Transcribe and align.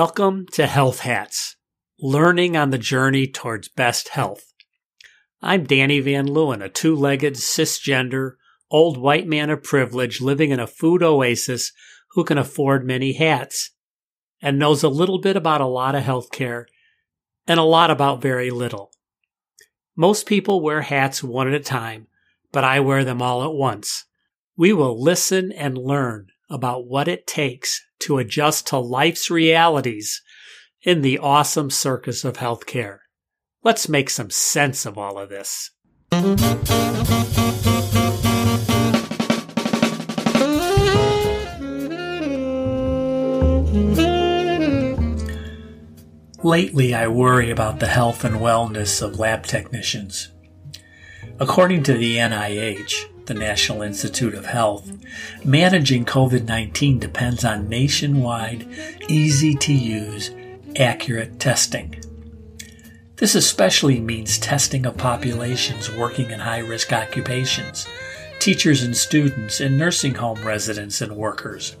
Welcome 0.00 0.46
to 0.52 0.68
Health 0.68 1.00
Hats, 1.00 1.56
learning 1.98 2.56
on 2.56 2.70
the 2.70 2.78
journey 2.78 3.26
towards 3.26 3.68
best 3.68 4.10
health. 4.10 4.52
I'm 5.42 5.64
Danny 5.64 5.98
Van 5.98 6.28
Leeuwen, 6.28 6.62
a 6.62 6.68
two 6.68 6.94
legged, 6.94 7.34
cisgender, 7.34 8.34
old 8.70 8.96
white 8.96 9.26
man 9.26 9.50
of 9.50 9.64
privilege 9.64 10.20
living 10.20 10.52
in 10.52 10.60
a 10.60 10.68
food 10.68 11.02
oasis 11.02 11.72
who 12.12 12.22
can 12.22 12.38
afford 12.38 12.86
many 12.86 13.14
hats 13.14 13.72
and 14.40 14.56
knows 14.56 14.84
a 14.84 14.88
little 14.88 15.20
bit 15.20 15.34
about 15.34 15.60
a 15.60 15.66
lot 15.66 15.96
of 15.96 16.04
healthcare 16.04 16.66
and 17.48 17.58
a 17.58 17.64
lot 17.64 17.90
about 17.90 18.22
very 18.22 18.52
little. 18.52 18.92
Most 19.96 20.26
people 20.26 20.60
wear 20.60 20.82
hats 20.82 21.24
one 21.24 21.48
at 21.48 21.54
a 21.54 21.58
time, 21.58 22.06
but 22.52 22.62
I 22.62 22.78
wear 22.78 23.04
them 23.04 23.20
all 23.20 23.42
at 23.42 23.52
once. 23.52 24.04
We 24.56 24.72
will 24.72 25.02
listen 25.02 25.50
and 25.50 25.76
learn 25.76 26.28
about 26.48 26.86
what 26.86 27.08
it 27.08 27.26
takes 27.26 27.82
to 28.00 28.18
adjust 28.18 28.66
to 28.68 28.78
life's 28.78 29.30
realities 29.30 30.22
in 30.82 31.02
the 31.02 31.18
awesome 31.18 31.70
circus 31.70 32.24
of 32.24 32.36
healthcare. 32.36 32.98
Let's 33.62 33.88
make 33.88 34.10
some 34.10 34.30
sense 34.30 34.86
of 34.86 34.96
all 34.96 35.18
of 35.18 35.28
this. 35.28 35.70
Lately, 46.44 46.94
I 46.94 47.08
worry 47.08 47.50
about 47.50 47.80
the 47.80 47.88
health 47.88 48.24
and 48.24 48.36
wellness 48.36 49.02
of 49.02 49.18
lab 49.18 49.44
technicians. 49.44 50.28
According 51.40 51.82
to 51.84 51.94
the 51.94 52.16
NIH, 52.16 52.94
the 53.28 53.34
National 53.34 53.82
Institute 53.82 54.34
of 54.34 54.46
Health, 54.46 54.90
managing 55.44 56.04
COVID 56.04 56.46
19 56.46 56.98
depends 56.98 57.44
on 57.44 57.68
nationwide, 57.68 58.66
easy 59.08 59.54
to 59.54 59.72
use, 59.72 60.30
accurate 60.76 61.38
testing. 61.38 61.94
This 63.16 63.34
especially 63.34 64.00
means 64.00 64.38
testing 64.38 64.86
of 64.86 64.96
populations 64.96 65.92
working 65.92 66.30
in 66.30 66.40
high 66.40 66.60
risk 66.60 66.92
occupations, 66.92 67.86
teachers 68.40 68.82
and 68.82 68.96
students, 68.96 69.60
and 69.60 69.76
nursing 69.76 70.14
home 70.14 70.42
residents 70.42 71.02
and 71.02 71.12
workers. 71.12 71.76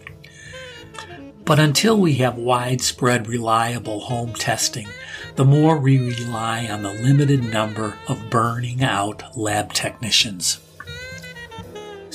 But 1.44 1.58
until 1.58 1.98
we 1.98 2.14
have 2.16 2.36
widespread 2.36 3.26
reliable 3.26 4.00
home 4.00 4.34
testing, 4.34 4.88
the 5.36 5.46
more 5.46 5.78
we 5.78 5.98
rely 5.98 6.66
on 6.66 6.82
the 6.82 6.92
limited 6.92 7.42
number 7.42 7.96
of 8.06 8.28
burning 8.28 8.82
out 8.82 9.34
lab 9.34 9.72
technicians. 9.72 10.60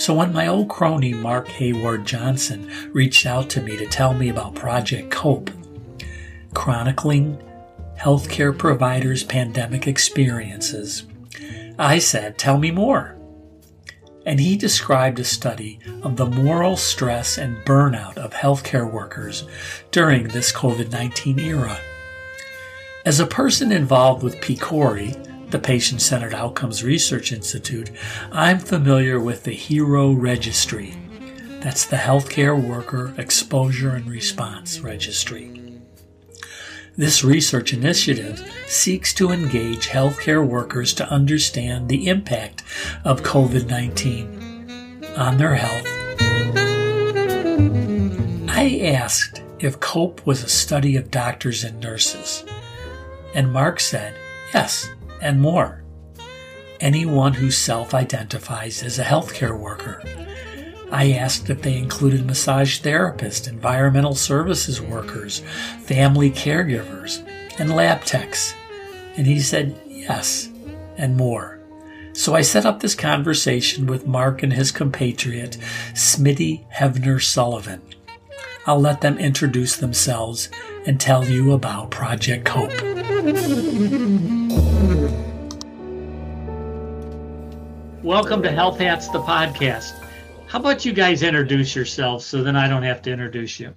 So 0.03 0.13
when 0.13 0.33
my 0.33 0.47
old 0.47 0.67
crony 0.67 1.13
Mark 1.13 1.47
Hayward 1.47 2.05
Johnson 2.05 2.69
reached 2.91 3.25
out 3.25 3.49
to 3.51 3.61
me 3.61 3.77
to 3.77 3.87
tell 3.87 4.13
me 4.13 4.27
about 4.27 4.53
Project 4.53 5.09
COPE, 5.11 5.49
chronicling 6.53 7.41
healthcare 7.97 8.55
providers' 8.57 9.23
pandemic 9.23 9.87
experiences, 9.87 11.05
I 11.79 11.99
said, 11.99 12.37
Tell 12.37 12.57
me 12.57 12.69
more 12.69 13.17
and 14.25 14.41
he 14.41 14.57
described 14.57 15.19
a 15.19 15.23
study 15.23 15.79
of 16.01 16.17
the 16.17 16.25
moral 16.25 16.75
stress 16.75 17.37
and 17.37 17.55
burnout 17.65 18.17
of 18.17 18.33
healthcare 18.33 18.91
workers 18.91 19.45
during 19.91 20.27
this 20.27 20.51
COVID 20.51 20.91
19 20.91 21.39
era. 21.39 21.79
As 23.05 23.21
a 23.21 23.25
person 23.25 23.71
involved 23.71 24.21
with 24.21 24.41
PCORI, 24.41 25.32
the 25.53 25.59
Patient 25.59 26.01
Centered 26.01 26.33
Outcomes 26.33 26.83
Research 26.83 27.31
Institute, 27.31 27.91
I'm 28.31 28.57
familiar 28.57 29.19
with 29.19 29.43
the 29.43 29.53
HERO 29.53 30.11
Registry. 30.11 30.95
That's 31.59 31.85
the 31.85 31.97
Healthcare 31.97 32.59
Worker 32.59 33.13
Exposure 33.19 33.91
and 33.91 34.09
Response 34.09 34.79
Registry. 34.79 35.79
This 36.97 37.23
research 37.23 37.71
initiative 37.71 38.51
seeks 38.65 39.13
to 39.13 39.29
engage 39.29 39.89
healthcare 39.89 40.43
workers 40.43 40.91
to 40.95 41.07
understand 41.07 41.87
the 41.87 42.07
impact 42.07 42.63
of 43.05 43.21
COVID 43.21 43.67
19 43.69 45.05
on 45.15 45.37
their 45.37 45.53
health. 45.53 45.85
I 48.49 48.79
asked 48.91 49.43
if 49.59 49.79
COPE 49.79 50.25
was 50.25 50.43
a 50.43 50.49
study 50.49 50.95
of 50.95 51.11
doctors 51.11 51.63
and 51.63 51.79
nurses, 51.79 52.43
and 53.35 53.53
Mark 53.53 53.79
said 53.79 54.15
yes, 54.51 54.89
and 55.23 55.41
more. 55.41 55.83
Anyone 56.79 57.33
who 57.33 57.49
self 57.49 57.93
identifies 57.93 58.83
as 58.83 58.99
a 58.99 59.03
healthcare 59.03 59.57
worker 59.57 60.03
I 60.93 61.13
asked 61.13 61.49
if 61.49 61.63
they 61.63 61.75
included 61.75 62.27
massage 62.27 62.79
therapists, 62.81 63.49
environmental 63.49 64.13
services 64.13 64.79
workers, 64.79 65.39
family 65.85 66.29
caregivers, 66.29 67.27
and 67.57 67.75
lab 67.75 68.03
techs. 68.03 68.53
And 69.17 69.25
he 69.25 69.39
said 69.39 69.75
yes, 69.87 70.49
and 70.95 71.17
more. 71.17 71.59
So 72.13 72.35
I 72.35 72.41
set 72.41 72.67
up 72.67 72.79
this 72.79 72.93
conversation 72.93 73.87
with 73.87 74.05
Mark 74.05 74.43
and 74.43 74.53
his 74.53 74.71
compatriot, 74.71 75.57
Smitty 75.93 76.71
Hevner 76.71 77.19
Sullivan. 77.19 77.81
I'll 78.67 78.79
let 78.79 79.01
them 79.01 79.17
introduce 79.17 79.75
themselves 79.75 80.49
and 80.85 81.01
tell 81.01 81.25
you 81.25 81.53
about 81.53 81.89
Project 81.89 82.45
Cope. 82.45 83.02
Welcome 88.03 88.43
to 88.43 88.51
Health 88.51 88.79
Hats, 88.79 89.07
the 89.07 89.21
podcast. 89.21 89.93
How 90.47 90.59
about 90.59 90.83
you 90.83 90.91
guys 90.91 91.23
introduce 91.23 91.73
yourselves 91.73 92.25
so 92.25 92.43
then 92.43 92.57
I 92.57 92.67
don't 92.67 92.83
have 92.83 93.01
to 93.03 93.11
introduce 93.13 93.61
you? 93.61 93.73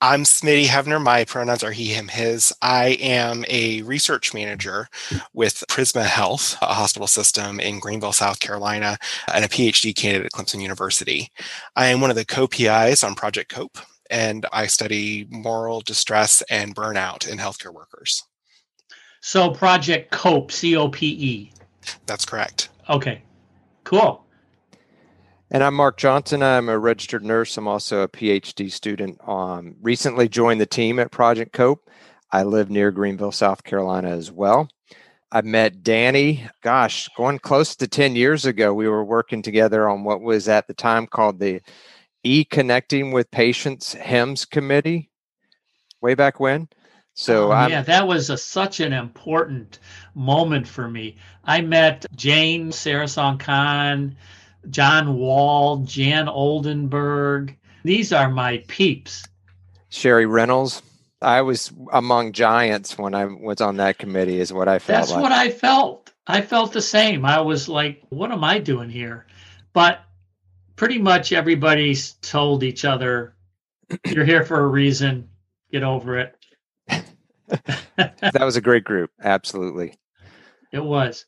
I'm 0.00 0.24
Smitty 0.24 0.64
Hevner. 0.64 1.00
My 1.00 1.24
pronouns 1.24 1.62
are 1.62 1.70
he, 1.70 1.94
him, 1.94 2.08
his. 2.08 2.52
I 2.62 2.98
am 3.00 3.44
a 3.48 3.80
research 3.82 4.34
manager 4.34 4.88
with 5.32 5.62
Prisma 5.70 6.04
Health, 6.04 6.58
a 6.60 6.74
hospital 6.74 7.06
system 7.06 7.60
in 7.60 7.78
Greenville, 7.78 8.12
South 8.12 8.40
Carolina, 8.40 8.98
and 9.32 9.44
a 9.44 9.48
PhD 9.48 9.94
candidate 9.94 10.26
at 10.26 10.32
Clemson 10.32 10.60
University. 10.60 11.30
I 11.76 11.86
am 11.86 12.00
one 12.00 12.10
of 12.10 12.16
the 12.16 12.24
co-PIs 12.24 13.04
on 13.04 13.14
Project 13.14 13.54
COPE, 13.54 13.78
and 14.10 14.46
I 14.52 14.66
study 14.66 15.26
moral 15.30 15.80
distress 15.80 16.42
and 16.50 16.74
burnout 16.74 17.28
in 17.28 17.38
healthcare 17.38 17.72
workers. 17.72 18.22
So 19.20 19.50
Project 19.50 20.10
COPE, 20.12 20.52
C-O-P-E. 20.52 21.52
That's 22.06 22.24
correct. 22.24 22.68
Okay, 22.88 23.22
cool. 23.84 24.24
And 25.50 25.62
I'm 25.62 25.74
Mark 25.74 25.96
Johnson. 25.96 26.42
I'm 26.42 26.68
a 26.68 26.78
registered 26.78 27.24
nurse. 27.24 27.56
I'm 27.56 27.68
also 27.68 28.02
a 28.02 28.08
PhD 28.08 28.70
student. 28.70 29.20
Um, 29.28 29.76
recently 29.80 30.28
joined 30.28 30.60
the 30.60 30.66
team 30.66 30.98
at 30.98 31.12
Project 31.12 31.52
Cope. 31.52 31.88
I 32.32 32.42
live 32.42 32.70
near 32.70 32.90
Greenville, 32.90 33.32
South 33.32 33.62
Carolina 33.62 34.10
as 34.10 34.32
well. 34.32 34.68
I 35.30 35.42
met 35.42 35.82
Danny, 35.82 36.48
gosh, 36.62 37.08
going 37.16 37.38
close 37.38 37.76
to 37.76 37.88
10 37.88 38.16
years 38.16 38.44
ago. 38.46 38.72
We 38.72 38.88
were 38.88 39.04
working 39.04 39.42
together 39.42 39.88
on 39.88 40.04
what 40.04 40.20
was 40.20 40.48
at 40.48 40.66
the 40.66 40.74
time 40.74 41.06
called 41.06 41.38
the 41.38 41.60
E 42.26 42.44
Connecting 42.44 43.12
with 43.12 43.30
Patients 43.30 43.94
HIMSS 43.94 44.50
Committee 44.50 45.10
way 46.00 46.14
back 46.14 46.40
when. 46.40 46.68
So 47.14 47.52
oh, 47.52 47.66
yeah, 47.68 47.82
that 47.82 48.06
was 48.06 48.28
a, 48.30 48.36
such 48.36 48.80
an 48.80 48.92
important 48.92 49.78
moment 50.14 50.66
for 50.66 50.88
me. 50.88 51.16
I 51.44 51.60
met 51.60 52.04
Jane 52.14 52.70
Sarasohn-Kahn, 52.70 54.16
John 54.68 55.16
Wall, 55.16 55.78
Jan 55.78 56.28
Oldenburg. 56.28 57.56
These 57.84 58.12
are 58.12 58.28
my 58.28 58.62
peeps. 58.66 59.24
Sherry 59.88 60.26
Reynolds. 60.26 60.82
I 61.22 61.40
was 61.42 61.72
among 61.92 62.32
giants 62.32 62.98
when 62.98 63.14
I 63.14 63.24
was 63.24 63.60
on 63.60 63.76
that 63.76 63.98
committee, 63.98 64.40
is 64.40 64.52
what 64.52 64.68
I 64.68 64.80
felt. 64.80 64.98
That's 64.98 65.12
like. 65.12 65.22
what 65.22 65.32
I 65.32 65.50
felt. 65.50 66.12
I 66.26 66.42
felt 66.42 66.72
the 66.72 66.82
same. 66.82 67.24
I 67.24 67.40
was 67.40 67.68
like, 67.68 68.02
what 68.10 68.32
am 68.32 68.42
I 68.42 68.58
doing 68.58 68.90
here? 68.90 69.26
But 69.72 70.00
pretty 70.76 70.98
much 70.98 71.32
everybody's 71.32 72.12
told 72.14 72.62
each 72.62 72.84
other, 72.84 73.34
you're 74.06 74.24
here 74.24 74.44
for 74.44 74.60
a 74.60 74.66
reason. 74.66 75.28
Get 75.72 75.82
over 75.82 76.18
it. 76.18 76.36
that 77.96 78.40
was 78.40 78.56
a 78.56 78.60
great 78.60 78.84
group. 78.84 79.10
Absolutely. 79.22 79.94
It 80.72 80.84
was. 80.84 81.26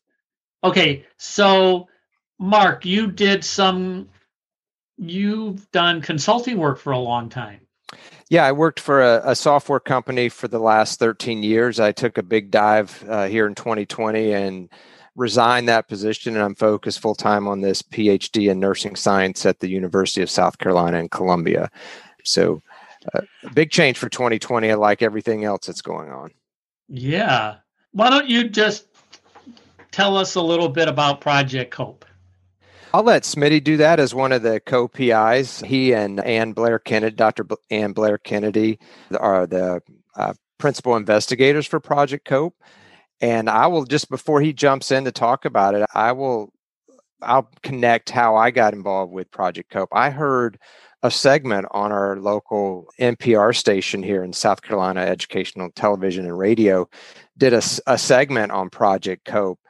Okay. 0.62 1.06
So 1.16 1.88
Mark, 2.38 2.84
you 2.84 3.10
did 3.10 3.44
some, 3.44 4.08
you've 4.96 5.70
done 5.72 6.00
consulting 6.00 6.58
work 6.58 6.78
for 6.78 6.92
a 6.92 6.98
long 6.98 7.28
time. 7.28 7.60
Yeah, 8.30 8.44
I 8.44 8.52
worked 8.52 8.78
for 8.78 9.02
a, 9.02 9.30
a 9.30 9.34
software 9.34 9.80
company 9.80 10.28
for 10.28 10.48
the 10.48 10.58
last 10.58 10.98
13 10.98 11.42
years. 11.42 11.80
I 11.80 11.92
took 11.92 12.18
a 12.18 12.22
big 12.22 12.50
dive 12.50 13.04
uh, 13.08 13.26
here 13.26 13.46
in 13.46 13.54
2020 13.54 14.32
and 14.32 14.68
resigned 15.18 15.68
that 15.68 15.88
position, 15.88 16.34
and 16.34 16.44
I'm 16.44 16.54
focused 16.54 17.00
full 17.00 17.14
time 17.14 17.46
on 17.48 17.60
this 17.60 17.82
PhD 17.82 18.50
in 18.50 18.60
nursing 18.60 18.96
science 18.96 19.44
at 19.44 19.58
the 19.60 19.68
University 19.68 20.22
of 20.22 20.30
South 20.30 20.58
Carolina 20.58 20.98
in 20.98 21.08
Columbia. 21.08 21.70
So, 22.24 22.62
uh, 23.12 23.20
big 23.52 23.70
change 23.70 23.98
for 23.98 24.08
2020, 24.08 24.72
like 24.74 25.02
everything 25.02 25.44
else 25.44 25.66
that's 25.66 25.82
going 25.82 26.10
on. 26.10 26.30
Yeah. 26.88 27.56
Why 27.92 28.10
don't 28.10 28.28
you 28.28 28.48
just 28.48 28.86
tell 29.90 30.16
us 30.16 30.36
a 30.36 30.42
little 30.42 30.68
bit 30.68 30.88
about 30.88 31.20
Project 31.20 31.72
Cope? 31.72 32.04
I'll 32.94 33.02
let 33.02 33.24
Smitty 33.24 33.62
do 33.62 33.76
that 33.78 34.00
as 34.00 34.14
one 34.14 34.32
of 34.32 34.42
the 34.42 34.60
co-PIs. 34.60 35.60
He 35.60 35.92
and 35.92 36.20
Ann 36.20 36.52
Blair 36.52 36.78
Kennedy, 36.78 37.14
Dr. 37.14 37.44
B- 37.44 37.56
Ann 37.70 37.92
Blair 37.92 38.16
Kennedy, 38.16 38.78
are 39.18 39.46
the 39.46 39.82
uh, 40.16 40.32
principal 40.56 40.96
investigators 40.96 41.66
for 41.66 41.80
Project 41.80 42.24
Cope. 42.24 42.54
And 43.20 43.50
I 43.50 43.66
will 43.66 43.84
just 43.84 44.08
before 44.08 44.40
he 44.40 44.52
jumps 44.52 44.90
in 44.90 45.04
to 45.04 45.12
talk 45.12 45.44
about 45.44 45.74
it, 45.74 45.86
I 45.94 46.12
will 46.12 46.52
I'll 47.22 47.50
connect 47.62 48.10
how 48.10 48.36
I 48.36 48.50
got 48.50 48.74
involved 48.74 49.12
with 49.12 49.30
Project 49.30 49.70
Cope. 49.70 49.88
I 49.92 50.10
heard 50.10 50.58
a 51.02 51.10
segment 51.10 51.66
on 51.70 51.92
our 51.92 52.16
local 52.18 52.86
NPR 53.00 53.54
station 53.56 54.02
here 54.02 54.24
in 54.24 54.32
South 54.32 54.62
Carolina, 54.62 55.00
Educational 55.00 55.70
Television 55.70 56.26
and 56.26 56.38
Radio, 56.38 56.88
did 57.36 57.52
a, 57.52 57.62
a 57.86 57.96
segment 57.98 58.50
on 58.52 58.70
Project 58.70 59.24
Cope. 59.24 59.60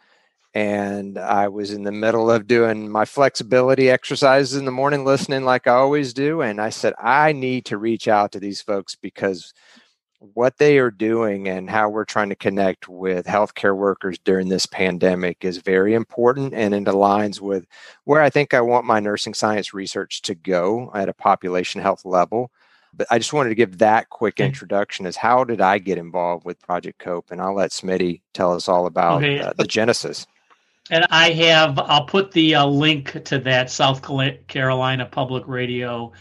And 0.55 1.19
I 1.19 1.49
was 1.49 1.73
in 1.73 1.85
the 1.85 1.93
middle 1.93 2.31
of 2.31 2.47
doing 2.47 2.91
my 2.91 3.05
flexibility 3.05 3.91
exercises 3.91 4.57
in 4.57 4.65
the 4.65 4.71
morning, 4.71 5.05
listening 5.05 5.45
like 5.45 5.67
I 5.67 5.73
always 5.73 6.15
do. 6.15 6.41
And 6.41 6.61
I 6.61 6.71
said, 6.71 6.95
I 6.99 7.33
need 7.33 7.67
to 7.67 7.77
reach 7.77 8.09
out 8.09 8.33
to 8.33 8.41
these 8.41 8.63
folks 8.63 8.95
because 8.95 9.53
what 10.21 10.59
they 10.59 10.79
are 10.79 10.91
doing 10.91 11.49
and 11.49 11.71
how 11.71 11.89
we're 11.89 12.05
trying 12.05 12.29
to 12.29 12.35
connect 12.35 12.89
with 12.89 13.27
healthcare 13.27 13.77
workers 13.77 14.19
during 14.25 14.49
this 14.49 14.67
pandemic 14.67 15.45
is 15.45 15.59
very 15.59 15.95
important 15.95 16.55
and 16.55 16.75
it 16.75 16.85
aligns 16.85 17.41
with 17.41 17.67
where 18.05 18.21
I 18.21 18.31
think 18.31 18.53
I 18.53 18.61
want 18.61 18.85
my 18.85 18.99
nursing 18.99 19.35
science 19.35 19.73
research 19.73 20.23
to 20.23 20.35
go 20.35 20.91
at 20.95 21.09
a 21.09 21.13
population 21.13 21.81
health 21.81 22.05
level. 22.05 22.51
But 22.95 23.07
I 23.11 23.19
just 23.19 23.33
wanted 23.33 23.51
to 23.51 23.55
give 23.55 23.79
that 23.79 24.09
quick 24.09 24.41
introduction 24.41 25.07
as 25.07 25.15
how 25.15 25.45
did 25.45 25.61
I 25.61 25.79
get 25.79 25.99
involved 25.99 26.45
with 26.45 26.61
Project 26.63 26.99
Cope? 26.99 27.31
And 27.31 27.41
I'll 27.41 27.55
let 27.55 27.71
Smitty 27.71 28.23
tell 28.33 28.55
us 28.55 28.69
all 28.69 28.87
about 28.87 29.23
okay. 29.23 29.39
uh, 29.39 29.53
the 29.57 29.67
genesis. 29.67 30.27
And 30.91 31.07
I 31.11 31.31
have, 31.33 31.79
I'll 31.79 32.07
put 32.07 32.33
the 32.33 32.55
uh, 32.55 32.67
link 32.67 33.23
to 33.25 33.39
that 33.41 33.71
South 33.71 34.03
Carolina 34.49 35.07
Public 35.07 35.47
Radio. 35.47 36.13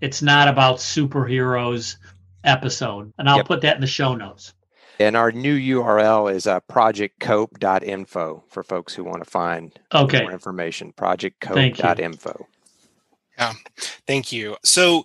It's 0.00 0.20
not 0.20 0.48
about 0.48 0.76
superheroes 0.76 1.96
episode, 2.44 3.12
and 3.18 3.28
I'll 3.28 3.38
yep. 3.38 3.46
put 3.46 3.60
that 3.62 3.76
in 3.76 3.80
the 3.80 3.86
show 3.86 4.14
notes. 4.14 4.54
And 4.98 5.16
our 5.16 5.32
new 5.32 5.58
URL 5.58 6.32
is 6.32 6.46
uh, 6.46 6.60
projectcope.info 6.60 8.44
for 8.48 8.62
folks 8.62 8.94
who 8.94 9.04
want 9.04 9.24
to 9.24 9.28
find 9.28 9.78
okay. 9.92 10.22
more 10.22 10.32
information. 10.32 10.92
Projectcope.info. 10.92 12.46
Yeah, 13.38 13.54
thank 14.06 14.30
you. 14.30 14.56
So, 14.62 15.04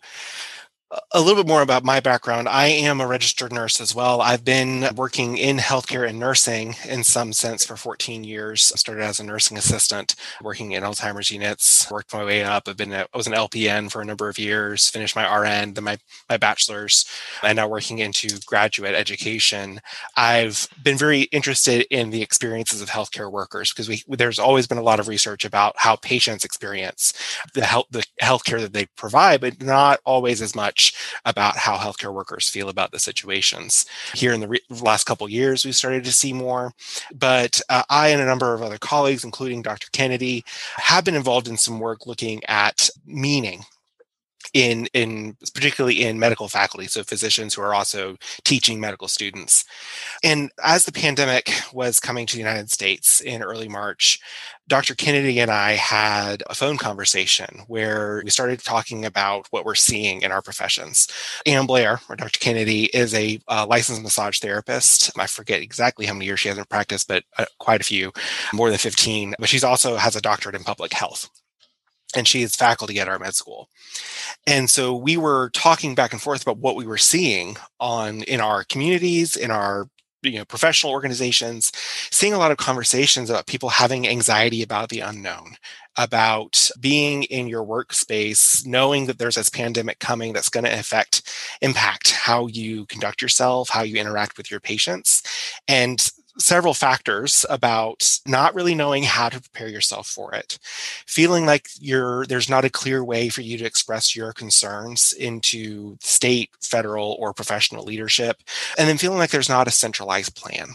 a 1.14 1.20
little 1.20 1.44
bit 1.44 1.50
more 1.50 1.62
about 1.62 1.84
my 1.84 2.00
background. 2.00 2.48
I 2.48 2.68
am 2.68 3.02
a 3.02 3.08
registered 3.08 3.52
nurse 3.52 3.82
as 3.82 3.94
well. 3.94 4.22
I've 4.22 4.46
been 4.46 4.88
working 4.96 5.38
in 5.38 5.58
healthcare 5.58 6.08
and 6.08 6.18
nursing 6.18 6.76
in 6.88 7.04
some 7.04 7.34
sense 7.34 7.66
for 7.66 7.76
14 7.76 8.24
years. 8.24 8.72
I 8.74 8.78
started 8.78 9.04
as 9.04 9.20
a 9.20 9.26
nursing 9.26 9.58
assistant, 9.58 10.16
working 10.42 10.72
in 10.72 10.84
Alzheimer's 10.84 11.30
units, 11.30 11.92
worked 11.92 12.14
my 12.14 12.24
way 12.24 12.44
up. 12.44 12.68
I've 12.68 12.78
been 12.78 12.94
I 12.94 13.06
was 13.14 13.28
an 13.28 13.34
LPN 13.34 13.92
for 13.92 14.02
a 14.02 14.06
number 14.06 14.30
of 14.30 14.40
years, 14.40 14.90
finished 14.90 15.16
my 15.16 15.26
RN, 15.28 15.74
then 15.74 15.84
my, 15.84 15.98
my 16.30 16.38
bachelor's, 16.38 17.06
and 17.44 17.58
now 17.58 17.68
working 17.68 18.00
into 18.00 18.40
graduate 18.46 18.96
education. 18.96 19.82
I've 20.16 20.70
been 20.84 20.98
very 20.98 21.24
interested 21.24 21.86
in 21.92 22.12
the 22.12 22.22
experiences 22.22 22.82
of 22.82 22.90
healthcare 22.90 23.32
workers 23.32 23.74
because 23.74 23.90
we 23.90 24.04
there's 24.08 24.40
always 24.40 24.68
been 24.68 24.78
a 24.78 24.84
lot 24.84 25.02
of 25.02 25.10
research 25.10 25.44
about 25.44 25.76
how 25.78 25.98
patients 25.98 26.46
experience 26.46 27.14
the 27.54 27.66
health 27.66 27.88
the 27.92 28.06
healthcare 28.22 28.62
that 28.62 28.72
they 28.72 28.86
provide, 28.96 29.42
but 29.42 29.62
not 29.62 30.00
always 30.06 30.42
as 30.42 30.56
much 30.56 30.77
much 30.78 30.94
about 31.26 31.58
how 31.58 31.76
healthcare 31.76 32.14
workers 32.14 32.50
feel 32.50 32.70
about 32.70 32.92
the 32.92 33.00
situations. 33.00 33.86
Here 34.14 34.32
in 34.34 34.42
the 34.42 34.48
re- 34.48 34.62
last 34.70 35.06
couple 35.06 35.28
years, 35.28 35.66
we've 35.66 35.76
started 35.76 36.04
to 36.04 36.12
see 36.12 36.34
more, 36.34 36.74
but 37.14 37.60
uh, 37.70 37.84
I 37.90 38.10
and 38.10 38.22
a 38.22 38.26
number 38.26 38.54
of 38.54 38.62
other 38.62 38.78
colleagues, 38.78 39.24
including 39.24 39.64
Dr. 39.64 39.88
Kennedy, 39.92 40.44
have 40.76 41.04
been 41.04 41.16
involved 41.16 41.48
in 41.48 41.58
some 41.58 41.80
work 41.80 42.06
looking 42.06 42.44
at 42.46 42.90
meaning 43.06 43.66
in 44.54 44.88
in 44.94 45.36
particularly 45.54 46.04
in 46.04 46.20
medical 46.20 46.48
faculty 46.48 46.88
so 46.88 47.04
physicians 47.04 47.54
who 47.54 47.62
are 47.62 47.74
also 47.74 48.18
teaching 48.44 48.80
medical 48.80 49.08
students. 49.08 49.66
And 50.24 50.52
as 50.64 50.86
the 50.86 50.92
pandemic 50.92 51.52
was 51.74 52.00
coming 52.00 52.26
to 52.28 52.34
the 52.34 52.42
united 52.42 52.72
states 52.72 53.22
in 53.22 53.44
early 53.44 53.68
march 53.68 54.20
dr 54.68 54.94
kennedy 54.96 55.40
and 55.40 55.52
i 55.52 55.74
had 55.74 56.44
a 56.50 56.56
phone 56.56 56.78
conversation 56.78 57.62
where 57.68 58.22
we 58.24 58.30
started 58.30 58.60
talking 58.60 59.06
about 59.06 59.48
what 59.52 59.66
we're 59.66 59.76
seeing 59.76 60.22
in 60.22 60.32
our 60.32 60.42
professions. 60.42 61.08
Ann 61.46 61.66
blair 61.66 62.00
or 62.10 62.16
dr 62.16 62.40
kennedy 62.40 62.86
is 62.86 63.14
a 63.14 63.40
uh, 63.48 63.66
licensed 63.68 64.04
massage 64.04 64.40
therapist. 64.40 65.12
I 65.18 65.28
forget 65.28 65.62
exactly 65.62 66.06
how 66.06 66.14
many 66.14 66.26
years 66.26 66.40
she 66.40 66.50
has 66.50 66.58
in 66.58 66.66
practice 66.66 67.04
but 67.04 67.24
uh, 67.38 67.46
quite 67.60 67.82
a 67.82 67.86
few 67.86 68.12
more 68.54 68.70
than 68.70 68.80
15 68.80 69.36
but 69.40 69.50
she's 69.50 69.64
also 69.64 69.96
has 69.98 70.16
a 70.16 70.22
doctorate 70.22 70.56
in 70.56 70.64
public 70.64 70.94
health 70.94 71.30
and 72.18 72.28
she 72.28 72.42
is 72.42 72.56
faculty 72.56 73.00
at 73.00 73.08
our 73.08 73.20
med 73.20 73.36
school. 73.36 73.70
And 74.48 74.70
so 74.70 74.96
we 74.96 75.18
were 75.18 75.52
talking 75.52 75.94
back 75.96 76.12
and 76.12 76.22
forth 76.22 76.42
about 76.42 76.58
what 76.58 76.76
we 76.76 76.88
were 76.88 76.98
seeing 76.98 77.58
on 77.80 78.24
in 78.24 78.42
our 78.42 78.64
communities, 78.64 79.36
in 79.36 79.52
our 79.52 79.88
you 80.24 80.40
know 80.40 80.46
professional 80.46 80.92
organizations 80.92 81.72
seeing 82.12 82.34
a 82.34 82.40
lot 82.40 82.52
of 82.52 82.58
conversations 82.58 83.30
about 83.30 83.46
people 83.46 83.70
having 83.70 84.08
anxiety 84.08 84.64
about 84.64 84.90
the 84.90 85.00
unknown 85.00 85.56
about 85.96 86.70
being 86.80 87.24
in 87.24 87.48
your 87.48 87.64
workspace 87.64 88.66
knowing 88.66 89.06
that 89.06 89.20
there's 89.20 89.36
this 89.36 89.50
pandemic 89.50 90.00
coming 90.00 90.34
that's 90.34 90.50
going 90.50 90.64
to 90.64 90.80
affect 90.80 91.22
impact 91.62 92.12
how 92.12 92.48
you 92.48 92.88
conduct 92.88 93.22
yourself 93.22 93.70
how 93.70 93.84
you 93.84 93.96
interact 93.98 94.38
with 94.38 94.50
your 94.50 94.60
patients 94.60 95.22
and 95.68 96.10
several 96.40 96.74
factors 96.74 97.46
about 97.50 98.20
not 98.28 98.54
really 98.56 98.76
knowing 98.76 99.04
how 99.04 99.30
to 99.30 99.42
prepare 99.42 99.68
yourself 99.68 100.08
for 100.08 100.34
it 100.34 100.60
feeling 101.08 101.46
like 101.46 101.68
you're 101.80 102.26
there's 102.28 102.50
not 102.50 102.66
a 102.66 102.70
clear 102.70 103.04
way 103.04 103.30
for 103.30 103.42
you 103.42 103.58
to 103.58 103.66
express 103.66 104.16
your 104.16 104.34
concerns 104.34 105.14
into 105.14 105.98
state 106.02 106.50
federal 106.62 107.18
or 107.20 107.34
professional 107.34 107.84
leadership 107.84 108.38
and 108.78 108.88
then 108.88 108.98
feeling 108.98 109.18
like 109.18 109.32
there's 109.32 109.50
not 109.50 109.68
a 109.68 109.72
centralized 109.72 110.36
plan 110.36 110.68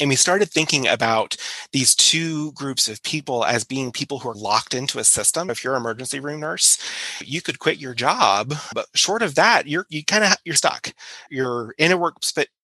and 0.00 0.08
we 0.08 0.16
started 0.16 0.50
thinking 0.50 0.86
about 0.86 1.36
these 1.72 1.94
two 1.94 2.52
groups 2.52 2.88
of 2.88 3.02
people 3.02 3.44
as 3.44 3.64
being 3.64 3.90
people 3.90 4.20
who 4.20 4.28
are 4.28 4.34
locked 4.34 4.74
into 4.74 4.98
a 4.98 5.04
system. 5.04 5.50
If 5.50 5.64
you're 5.64 5.74
an 5.74 5.80
emergency 5.80 6.20
room 6.20 6.40
nurse, 6.40 6.78
you 7.20 7.42
could 7.42 7.58
quit 7.58 7.78
your 7.78 7.94
job, 7.94 8.54
but 8.74 8.86
short 8.94 9.22
of 9.22 9.34
that, 9.34 9.66
you're 9.66 9.86
you 9.88 10.04
kind 10.04 10.24
of 10.24 10.36
you're 10.44 10.54
stuck. 10.54 10.92
You're 11.30 11.74
in 11.78 11.92
a 11.92 11.96
work 11.96 12.16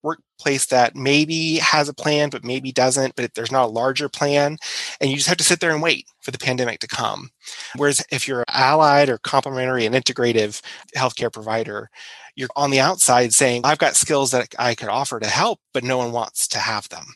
workplace 0.05 0.67
that 0.67 0.95
maybe 0.95 1.57
has 1.57 1.89
a 1.89 1.95
plan, 1.95 2.31
but 2.31 2.45
maybe 2.45 2.71
doesn't. 2.71 3.17
But 3.17 3.35
there's 3.35 3.51
not 3.51 3.65
a 3.65 3.73
larger 3.73 4.09
plan, 4.09 4.59
and 5.01 5.11
you 5.11 5.17
just 5.17 5.29
have 5.29 5.39
to 5.39 5.45
sit 5.45 5.61
there 5.61 5.73
and 5.73 5.83
wait 5.83 6.07
for 6.21 6.31
the 6.31 6.39
pandemic 6.39 6.81
to 6.81 6.87
come. 6.87 7.31
Whereas 7.77 8.05
if 8.11 8.29
you're 8.29 8.45
allied 8.49 9.09
or 9.09 9.19
complementary 9.19 9.87
and 9.87 9.95
integrative 9.95 10.61
healthcare 10.97 11.33
provider, 11.33 11.91
you're 12.37 12.49
on 12.57 12.71
the 12.71 12.81
outside 12.81 13.33
saying, 13.33 13.63
I've 13.65 13.79
got 13.79 13.97
skills 13.97 14.31
that 14.33 14.55
I 14.59 14.75
could 14.75 14.89
offer 14.89 15.21
to 15.21 15.27
help, 15.27 15.61
but 15.73 15.85
no 15.85 15.99
one 15.99 16.13
wants 16.13 16.49
to 16.49 16.59
have 16.59 16.89
them. 16.89 17.07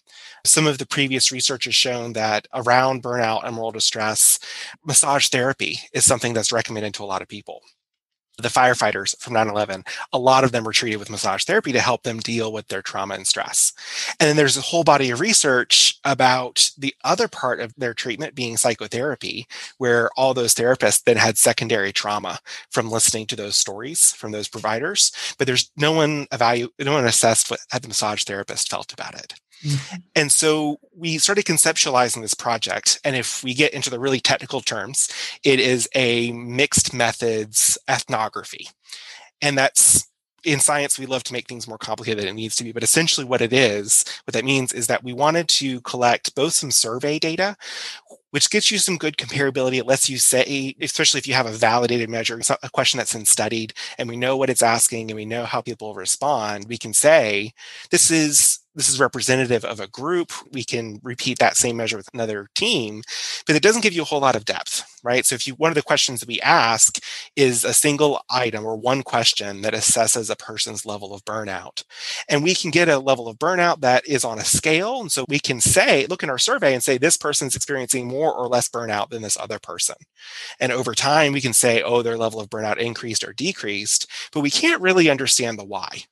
Some 0.45 0.67
of 0.67 0.79
the 0.79 0.87
previous 0.87 1.33
research 1.33 1.65
has 1.65 1.75
shown 1.75 2.13
that 2.15 2.47
around 2.55 3.03
burnout 3.03 3.45
and 3.45 3.55
moral 3.55 3.73
distress, 3.73 4.39
massage 4.87 5.29
therapy 5.29 5.81
is 5.93 6.05
something 6.05 6.35
that's 6.35 6.53
recommended 6.53 6.95
to 6.95 7.03
a 7.03 7.07
lot 7.07 7.23
of 7.23 7.29
people 7.29 7.63
the 8.39 8.49
firefighters 8.49 9.19
from 9.21 9.35
9-11 9.35 9.87
a 10.13 10.19
lot 10.19 10.45
of 10.45 10.53
them 10.53 10.65
were 10.65 10.73
treated 10.73 10.99
with 10.99 11.11
massage 11.11 11.45
therapy 11.45 11.73
to 11.73 11.81
help 11.81 12.03
them 12.03 12.21
deal 12.21 12.53
with 12.53 12.69
their 12.69 12.83
trauma 12.83 13.15
and 13.15 13.27
stress. 13.27 13.73
And 14.21 14.29
then 14.29 14.37
there's 14.37 14.57
a 14.57 14.63
whole 14.63 14.85
body 14.85 15.11
of 15.11 15.21
research 15.21 15.99
about 16.05 16.71
the 16.79 16.95
other 17.05 17.29
part 17.29 17.61
of 17.61 17.75
their 17.77 17.95
treatment 17.95 18.35
being 18.35 18.57
psychotherapy 18.57 19.47
where 19.79 20.11
all 20.17 20.35
those 20.35 20.55
therapists 20.55 21.03
then 21.03 21.17
had 21.17 21.37
secondary 21.37 21.93
trauma 21.93 22.39
from 22.71 22.91
listening 22.91 23.27
to 23.27 23.37
those 23.37 23.57
stories 23.57 24.13
from 24.13 24.33
those 24.33 24.49
providers 24.49 25.13
but 25.39 25.47
there's 25.47 25.71
no 25.77 25.93
one 25.93 26.27
evaluate 26.33 26.73
no 26.79 26.93
one 26.93 27.05
assessed 27.05 27.51
what 27.51 27.61
the 27.81 27.89
massage 27.89 28.25
therapist 28.25 28.71
felt 28.71 28.93
about 28.93 29.15
it 29.15 29.35
Mm-hmm. 29.63 29.97
And 30.15 30.33
so 30.33 30.79
we 30.95 31.19
started 31.19 31.45
conceptualizing 31.45 32.23
this 32.23 32.35
project. 32.35 33.01
And 33.05 33.17
if 33.17 33.43
we 33.43 33.55
get 33.55 33.75
into 33.75 33.91
the 33.91 34.01
really 34.01 34.21
technical 34.21 34.61
terms, 34.61 35.09
it 35.45 35.61
is 35.61 35.89
a 35.95 36.33
mixed 36.33 36.95
methods 36.95 37.79
ethnography. 37.89 38.69
And 39.41 39.57
that's 39.57 40.09
in 40.45 40.61
science, 40.61 40.99
we 40.99 41.07
love 41.07 41.25
to 41.25 41.33
make 41.33 41.49
things 41.49 41.67
more 41.67 41.79
complicated 41.79 42.21
than 42.21 42.29
it 42.29 42.35
needs 42.35 42.57
to 42.57 42.65
be. 42.65 42.73
But 42.73 42.83
essentially, 42.83 43.27
what 43.27 43.41
it 43.41 43.53
is, 43.53 44.05
what 44.25 44.35
that 44.35 44.45
means 44.45 44.73
is 44.73 44.87
that 44.87 45.03
we 45.03 45.13
wanted 45.13 45.49
to 45.49 45.81
collect 45.83 46.35
both 46.35 46.55
some 46.55 46.71
survey 46.71 47.19
data, 47.19 47.57
which 48.31 48.51
gets 48.51 48.71
you 48.71 48.79
some 48.79 48.97
good 48.97 49.17
comparability. 49.17 49.79
It 49.79 49.87
lets 49.87 50.09
you 50.09 50.19
say, 50.19 50.75
especially 50.81 51.19
if 51.19 51.27
you 51.27 51.35
have 51.35 51.47
a 51.47 51.53
validated 51.53 52.11
measure, 52.11 52.41
a 52.63 52.71
question 52.71 52.99
that's 52.99 53.15
been 53.15 53.25
studied, 53.25 53.73
and 53.99 54.09
we 54.09 54.17
know 54.17 54.37
what 54.37 54.51
it's 54.51 54.63
asking 54.63 55.11
and 55.11 55.17
we 55.17 55.25
know 55.25 55.45
how 55.45 55.61
people 55.61 55.95
respond, 55.95 56.67
we 56.69 56.79
can 56.79 56.93
say, 56.93 57.53
this 57.91 58.11
is 58.11 58.61
this 58.75 58.89
is 58.89 59.01
representative 59.01 59.65
of 59.65 59.81
a 59.81 59.89
group. 59.89 60.31
We 60.53 60.63
can 60.63 61.01
repeat 61.03 61.41
that 61.41 61.57
same 61.57 61.77
measure 61.77 61.97
with 61.97 62.09
another 62.15 62.47
team, 62.55 63.03
but 63.45 63.57
it 63.57 63.63
doesn't 63.63 63.81
give 63.81 63.93
you 63.93 64.03
a 64.03 64.05
whole 64.05 64.21
lot 64.21 64.37
of 64.37 64.45
depth, 64.45 64.85
right? 65.03 65.27
So 65.27 65.35
if 65.35 65.49
you 65.49 65.55
one 65.55 65.73
of 65.73 65.75
the 65.75 65.83
questions 65.83 66.21
that 66.21 66.29
we 66.29 66.41
ask 66.43 67.03
is 67.35 67.65
a 67.65 67.75
single 67.75 68.21
item 68.31 68.65
or 68.65 68.77
one 68.77 69.03
question 69.03 69.63
that 69.63 69.75
assesses 69.75 70.31
a 70.31 70.37
person's 70.37 70.87
level 70.87 71.13
of 71.13 71.25
burnout. 71.25 71.83
And 72.29 72.45
we 72.45 72.55
can 72.55 72.71
get 72.71 72.89
a 72.89 73.01
level 73.01 73.27
of 73.27 73.39
burnout 73.39 73.81
that 73.81 74.07
is 74.07 74.25
on 74.25 74.39
a 74.39 74.45
scale. 74.45 75.01
And 75.01 75.11
so 75.11 75.25
we 75.29 75.41
can 75.41 75.61
say, 75.61 76.07
look 76.07 76.23
in 76.23 76.31
our 76.31 76.39
survey 76.39 76.73
and 76.73 76.85
say 76.85 76.99
this 76.99 77.17
person's 77.17 77.57
experiencing 77.57 77.79
experiencing 77.79 78.09
more 78.19 78.35
or 78.35 78.49
less 78.49 78.69
burnout 78.69 79.11
than 79.11 79.23
this 79.23 79.37
other 79.37 79.59
person. 79.59 79.97
And 80.61 80.73
over 80.73 80.95
time, 80.95 81.33
we 81.33 81.41
can 81.41 81.53
say, 81.53 81.83
oh, 81.83 82.03
their 82.03 82.17
level 82.17 82.41
of 82.41 82.51
burnout 82.51 82.79
increased 82.79 83.23
or 83.23 83.33
decreased, 83.33 84.11
but 84.33 84.41
we 84.41 84.51
can't 84.51 84.83
really 84.83 85.09
understand 85.09 85.59
the 85.59 85.65
why 85.65 86.05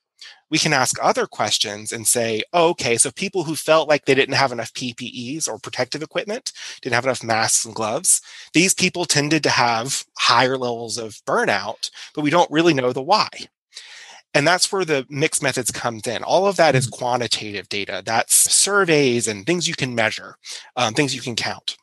we 0.49 0.57
can 0.57 0.73
ask 0.73 0.97
other 1.01 1.27
questions 1.27 1.91
and 1.91 2.07
say, 2.07 2.41
oh, 2.53 2.69
okay, 2.69 2.97
so 2.97 3.11
people 3.11 3.43
who 3.43 3.55
felt 3.55 3.89
like 3.89 4.05
they 4.05 4.15
didn't 4.15 4.35
have 4.35 4.51
enough 4.51 4.73
PPEs 4.73 5.47
or 5.47 5.59
protective 5.59 6.01
equipment, 6.01 6.53
didn't 6.81 6.95
have 6.95 7.05
enough 7.05 7.23
masks 7.23 7.65
and 7.65 7.75
gloves, 7.75 8.21
these 8.53 8.73
people 8.73 9.05
tended 9.05 9.43
to 9.43 9.49
have 9.49 10.05
higher 10.17 10.57
levels 10.57 10.97
of 10.97 11.21
burnout, 11.25 11.89
but 12.15 12.21
we 12.21 12.29
don't 12.29 12.51
really 12.51 12.73
know 12.73 12.93
the 12.93 13.01
why. 13.01 13.27
And 14.33 14.47
that's 14.47 14.71
where 14.71 14.85
the 14.85 15.05
mixed 15.09 15.41
methods 15.41 15.71
comes 15.71 16.05
in. 16.05 16.23
All 16.23 16.45
of 16.47 16.57
that 16.57 16.75
is 16.75 16.85
mm-hmm. 16.85 16.97
quantitative 16.97 17.69
data. 17.69 18.03
That's 18.05 18.35
surveys 18.35 19.27
and 19.27 19.45
things 19.45 19.67
you 19.67 19.75
can 19.75 19.95
measure, 19.95 20.35
um, 20.75 20.93
things 20.93 21.15
you 21.15 21.21
can 21.21 21.35
count. 21.35 21.77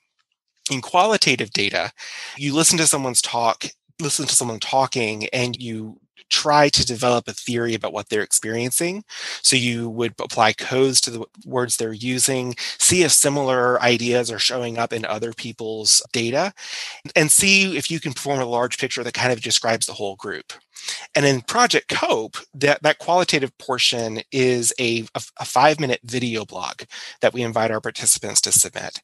In 0.71 0.80
qualitative 0.80 1.50
data, 1.50 1.92
you 2.37 2.54
listen 2.54 2.78
to 2.78 2.87
someone's 2.87 3.21
talk, 3.21 3.66
listen 4.00 4.26
to 4.26 4.35
someone 4.35 4.61
talking, 4.61 5.28
and 5.28 5.61
you 5.61 6.00
try 6.30 6.68
to 6.71 6.87
develop 6.87 7.28
a 7.28 7.33
theory 7.33 7.75
about 7.75 7.92
what 7.92 8.09
they're 8.09 8.23
experiencing. 8.23 9.04
So 9.42 9.56
you 9.56 9.90
would 9.90 10.14
apply 10.21 10.54
codes 10.54 11.00
to 11.02 11.11
the 11.11 11.25
words 11.44 11.76
they're 11.76 11.92
using, 11.92 12.54
see 12.78 13.02
if 13.02 13.12
similar 13.12 13.80
ideas 13.83 14.30
are 14.30 14.38
showing 14.38 14.78
up 14.78 14.92
in 14.92 15.04
other 15.04 15.33
people's 15.33 16.02
data, 16.12 16.52
and 17.14 17.30
see 17.30 17.76
if 17.76 17.90
you 17.90 18.00
can 18.00 18.12
form 18.12 18.40
a 18.40 18.47
large 18.47 18.78
picture 18.78 19.04
that 19.04 19.14
kind 19.14 19.33
of 19.33 19.42
describes 19.42 19.87
the 19.87 19.92
whole 19.92 20.16
group. 20.16 20.52
And 21.14 21.25
in 21.25 21.42
Project 21.42 21.88
Cope, 21.88 22.37
that, 22.54 22.83
that 22.83 22.99
qualitative 22.99 23.56
portion 23.59 24.21
is 24.33 24.73
a, 24.78 25.04
a, 25.14 25.23
a 25.40 25.44
five 25.44 25.80
minute 25.80 26.00
video 26.04 26.44
blog 26.44 26.83
that 27.21 27.33
we 27.33 27.42
invite 27.42 27.71
our 27.71 27.80
participants 27.80 28.40
to 28.42 28.52
submit. 28.52 29.02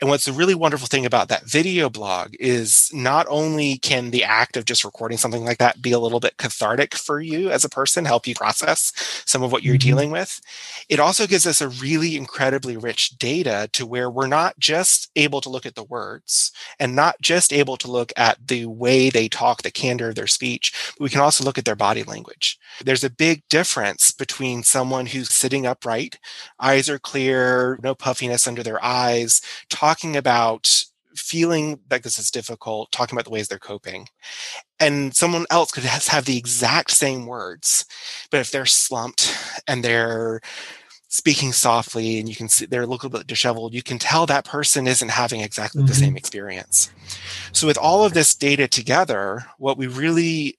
And 0.00 0.08
what's 0.08 0.28
a 0.28 0.32
really 0.32 0.54
wonderful 0.54 0.86
thing 0.86 1.06
about 1.06 1.28
that 1.28 1.44
video 1.44 1.88
blog 1.90 2.34
is 2.38 2.90
not 2.92 3.26
only 3.28 3.78
can 3.78 4.10
the 4.10 4.24
act 4.24 4.56
of 4.56 4.64
just 4.64 4.84
recording 4.84 5.18
something 5.18 5.44
like 5.44 5.58
that 5.58 5.82
be 5.82 5.92
a 5.92 5.98
little 5.98 6.20
bit 6.20 6.36
cathartic 6.36 6.94
for 6.94 7.20
you 7.20 7.50
as 7.50 7.64
a 7.64 7.68
person, 7.68 8.04
help 8.04 8.26
you 8.26 8.34
process 8.34 8.92
some 9.26 9.42
of 9.42 9.52
what 9.52 9.62
you're 9.62 9.74
mm-hmm. 9.74 9.88
dealing 9.88 10.10
with, 10.10 10.40
it 10.88 11.00
also 11.00 11.26
gives 11.26 11.46
us 11.46 11.60
a 11.60 11.68
really 11.68 12.16
incredibly 12.16 12.76
rich 12.76 13.18
data 13.18 13.68
to 13.72 13.86
where 13.86 14.10
we're 14.10 14.26
not 14.26 14.58
just 14.58 15.10
able 15.16 15.40
to 15.40 15.48
look 15.48 15.66
at 15.66 15.74
the 15.74 15.84
words 15.84 16.52
and 16.78 16.94
not 16.94 17.16
just 17.20 17.52
able 17.52 17.76
to 17.76 17.90
look 17.90 18.12
at 18.16 18.48
the 18.48 18.66
way 18.66 19.10
they 19.10 19.28
talk, 19.28 19.62
the 19.62 19.70
candor 19.70 20.10
of 20.10 20.14
their 20.14 20.26
speech, 20.26 20.72
but 20.98 21.04
we 21.04 21.10
can 21.10 21.20
also 21.20 21.44
look 21.44 21.58
at 21.58 21.64
their 21.64 21.76
body 21.76 22.02
language. 22.02 22.58
There's 22.84 23.04
a 23.04 23.10
big 23.10 23.42
difference 23.48 24.12
between 24.12 24.62
someone 24.62 25.06
who's 25.06 25.32
sitting 25.32 25.66
upright, 25.66 26.18
eyes 26.60 26.88
are 26.88 26.98
clear, 26.98 27.78
no 27.82 27.94
puffiness 27.94 28.46
under 28.46 28.62
their 28.62 28.82
eyes, 28.84 29.37
talking 29.70 30.16
about 30.16 30.84
feeling 31.14 31.80
that 31.88 32.02
this 32.02 32.18
is 32.18 32.30
difficult, 32.30 32.92
talking 32.92 33.16
about 33.16 33.24
the 33.24 33.30
ways 33.30 33.48
they're 33.48 33.58
coping. 33.58 34.06
And 34.78 35.14
someone 35.14 35.46
else 35.50 35.70
could 35.70 35.84
have 35.84 36.24
the 36.24 36.38
exact 36.38 36.92
same 36.92 37.26
words, 37.26 37.84
but 38.30 38.40
if 38.40 38.50
they're 38.50 38.66
slumped 38.66 39.36
and 39.66 39.84
they're 39.84 40.40
speaking 41.08 41.52
softly 41.52 42.18
and 42.18 42.28
you 42.28 42.36
can 42.36 42.48
see 42.48 42.66
they're 42.66 42.82
a 42.82 42.86
little 42.86 43.08
bit 43.08 43.26
disheveled, 43.26 43.74
you 43.74 43.82
can 43.82 43.98
tell 43.98 44.26
that 44.26 44.44
person 44.44 44.86
isn't 44.86 45.10
having 45.10 45.40
exactly 45.40 45.80
mm-hmm. 45.80 45.88
the 45.88 45.94
same 45.94 46.16
experience. 46.16 46.90
So 47.52 47.66
with 47.66 47.78
all 47.78 48.04
of 48.04 48.12
this 48.12 48.34
data 48.34 48.68
together, 48.68 49.44
what 49.58 49.78
we 49.78 49.86
really 49.86 50.58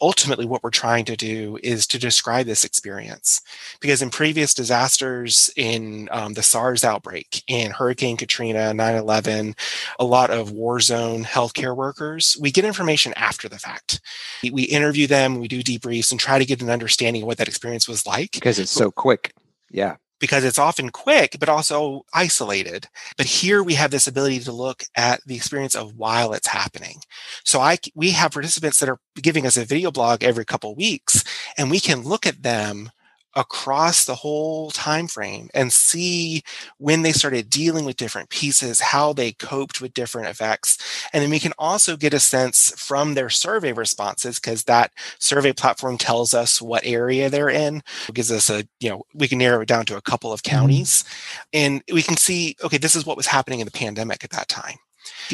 ultimately 0.00 0.46
what 0.46 0.62
we're 0.62 0.70
trying 0.70 1.04
to 1.06 1.16
do 1.16 1.58
is 1.62 1.86
to 1.86 1.98
describe 1.98 2.46
this 2.46 2.64
experience. 2.64 3.40
Because 3.80 4.02
in 4.02 4.10
previous 4.10 4.54
disasters 4.54 5.50
in 5.56 6.08
um, 6.12 6.34
the 6.34 6.42
sars 6.42 6.84
outbreak 6.84 7.42
in 7.46 7.70
hurricane 7.70 8.16
katrina 8.16 8.72
9-11 8.74 9.58
a 9.98 10.04
lot 10.04 10.30
of 10.30 10.52
war 10.52 10.80
zone 10.80 11.24
healthcare 11.24 11.76
workers 11.76 12.36
we 12.40 12.50
get 12.50 12.64
information 12.64 13.12
after 13.16 13.48
the 13.48 13.58
fact. 13.58 14.00
We, 14.42 14.50
we 14.50 14.62
interview 14.64 15.06
them 15.06 15.38
we 15.38 15.48
do 15.48 15.62
debriefs 15.62 16.10
and 16.10 16.20
try 16.20 16.38
to 16.38 16.44
get 16.44 16.62
an 16.62 16.70
understanding 16.70 17.22
of 17.22 17.26
what 17.26 17.38
that 17.38 17.48
experience 17.48 17.88
was 17.88 18.06
like. 18.06 18.32
Because 18.32 18.58
it's 18.58 18.70
so 18.70 18.90
quick. 18.90 19.34
Yeah 19.70 19.96
because 20.20 20.44
it's 20.44 20.58
often 20.58 20.90
quick, 20.90 21.36
but 21.38 21.48
also 21.48 22.04
isolated. 22.14 22.88
But 23.16 23.26
here 23.26 23.62
we 23.62 23.74
have 23.74 23.90
this 23.90 24.06
ability 24.06 24.40
to 24.40 24.52
look 24.52 24.84
at 24.96 25.20
the 25.26 25.36
experience 25.36 25.74
of 25.74 25.96
while 25.96 26.32
it's 26.32 26.48
happening. 26.48 27.00
So 27.44 27.60
I, 27.60 27.78
we 27.94 28.10
have 28.10 28.32
participants 28.32 28.80
that 28.80 28.88
are 28.88 29.00
giving 29.16 29.46
us 29.46 29.56
a 29.56 29.64
video 29.64 29.90
blog 29.90 30.22
every 30.22 30.44
couple 30.44 30.74
weeks 30.74 31.24
and 31.56 31.70
we 31.70 31.80
can 31.80 32.02
look 32.02 32.26
at 32.26 32.42
them 32.42 32.90
across 33.38 34.04
the 34.04 34.16
whole 34.16 34.72
time 34.72 35.06
frame 35.06 35.48
and 35.54 35.72
see 35.72 36.42
when 36.78 37.02
they 37.02 37.12
started 37.12 37.48
dealing 37.48 37.84
with 37.84 37.96
different 37.96 38.28
pieces 38.30 38.80
how 38.80 39.12
they 39.12 39.30
coped 39.30 39.80
with 39.80 39.94
different 39.94 40.28
effects. 40.28 40.76
And 41.12 41.22
then 41.22 41.30
we 41.30 41.38
can 41.38 41.52
also 41.56 41.96
get 41.96 42.12
a 42.12 42.18
sense 42.18 42.72
from 42.76 43.14
their 43.14 43.30
survey 43.30 43.72
responses 43.72 44.40
because 44.40 44.64
that 44.64 44.92
survey 45.20 45.52
platform 45.52 45.98
tells 45.98 46.34
us 46.34 46.60
what 46.60 46.84
area 46.84 47.30
they're 47.30 47.48
in. 47.48 47.76
It 48.08 48.14
gives 48.14 48.32
us 48.32 48.50
a 48.50 48.64
you 48.80 48.90
know 48.90 49.04
we 49.14 49.28
can 49.28 49.38
narrow 49.38 49.60
it 49.60 49.68
down 49.68 49.86
to 49.86 49.96
a 49.96 50.02
couple 50.02 50.32
of 50.32 50.42
mm-hmm. 50.42 50.56
counties 50.56 51.04
and 51.52 51.80
we 51.92 52.02
can 52.02 52.16
see 52.16 52.56
okay 52.62 52.78
this 52.78 52.96
is 52.96 53.06
what 53.06 53.16
was 53.16 53.26
happening 53.26 53.60
in 53.60 53.66
the 53.66 53.70
pandemic 53.70 54.24
at 54.24 54.30
that 54.30 54.48
time. 54.48 54.76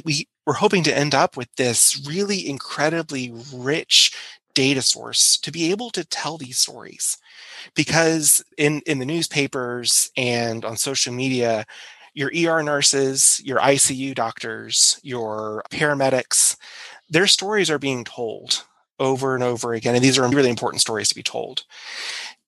We 0.04 0.28
we're 0.46 0.52
hoping 0.52 0.82
to 0.84 0.96
end 0.96 1.14
up 1.14 1.38
with 1.38 1.48
this 1.56 2.06
really 2.06 2.46
incredibly 2.46 3.32
rich 3.54 4.14
data 4.54 4.82
source 4.82 5.38
to 5.38 5.52
be 5.52 5.70
able 5.70 5.90
to 5.90 6.04
tell 6.04 6.38
these 6.38 6.58
stories 6.58 7.18
because 7.74 8.44
in 8.58 8.80
in 8.86 8.98
the 8.98 9.06
newspapers 9.06 10.10
and 10.16 10.64
on 10.64 10.76
social 10.76 11.12
media 11.12 11.64
your 12.14 12.30
ER 12.32 12.62
nurses, 12.62 13.40
your 13.44 13.60
ICU 13.60 14.14
doctors, 14.14 15.00
your 15.02 15.64
paramedics, 15.70 16.56
their 17.08 17.26
stories 17.26 17.70
are 17.70 17.78
being 17.78 18.04
told 18.04 18.64
over 18.98 19.34
and 19.34 19.44
over 19.44 19.74
again. 19.74 19.94
And 19.94 20.04
these 20.04 20.18
are 20.18 20.28
really 20.28 20.50
important 20.50 20.80
stories 20.80 21.08
to 21.08 21.14
be 21.14 21.22
told. 21.22 21.64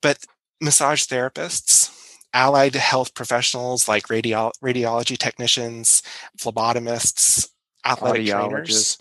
But 0.03 0.19
massage 0.61 1.05
therapists, 1.05 1.91
allied 2.33 2.75
health 2.75 3.15
professionals 3.15 3.89
like 3.89 4.11
radio- 4.11 4.53
radiology 4.63 5.19
technicians, 5.19 6.03
phlebotomists, 6.39 7.49
athletic 7.85 8.25
trainers, 8.25 8.99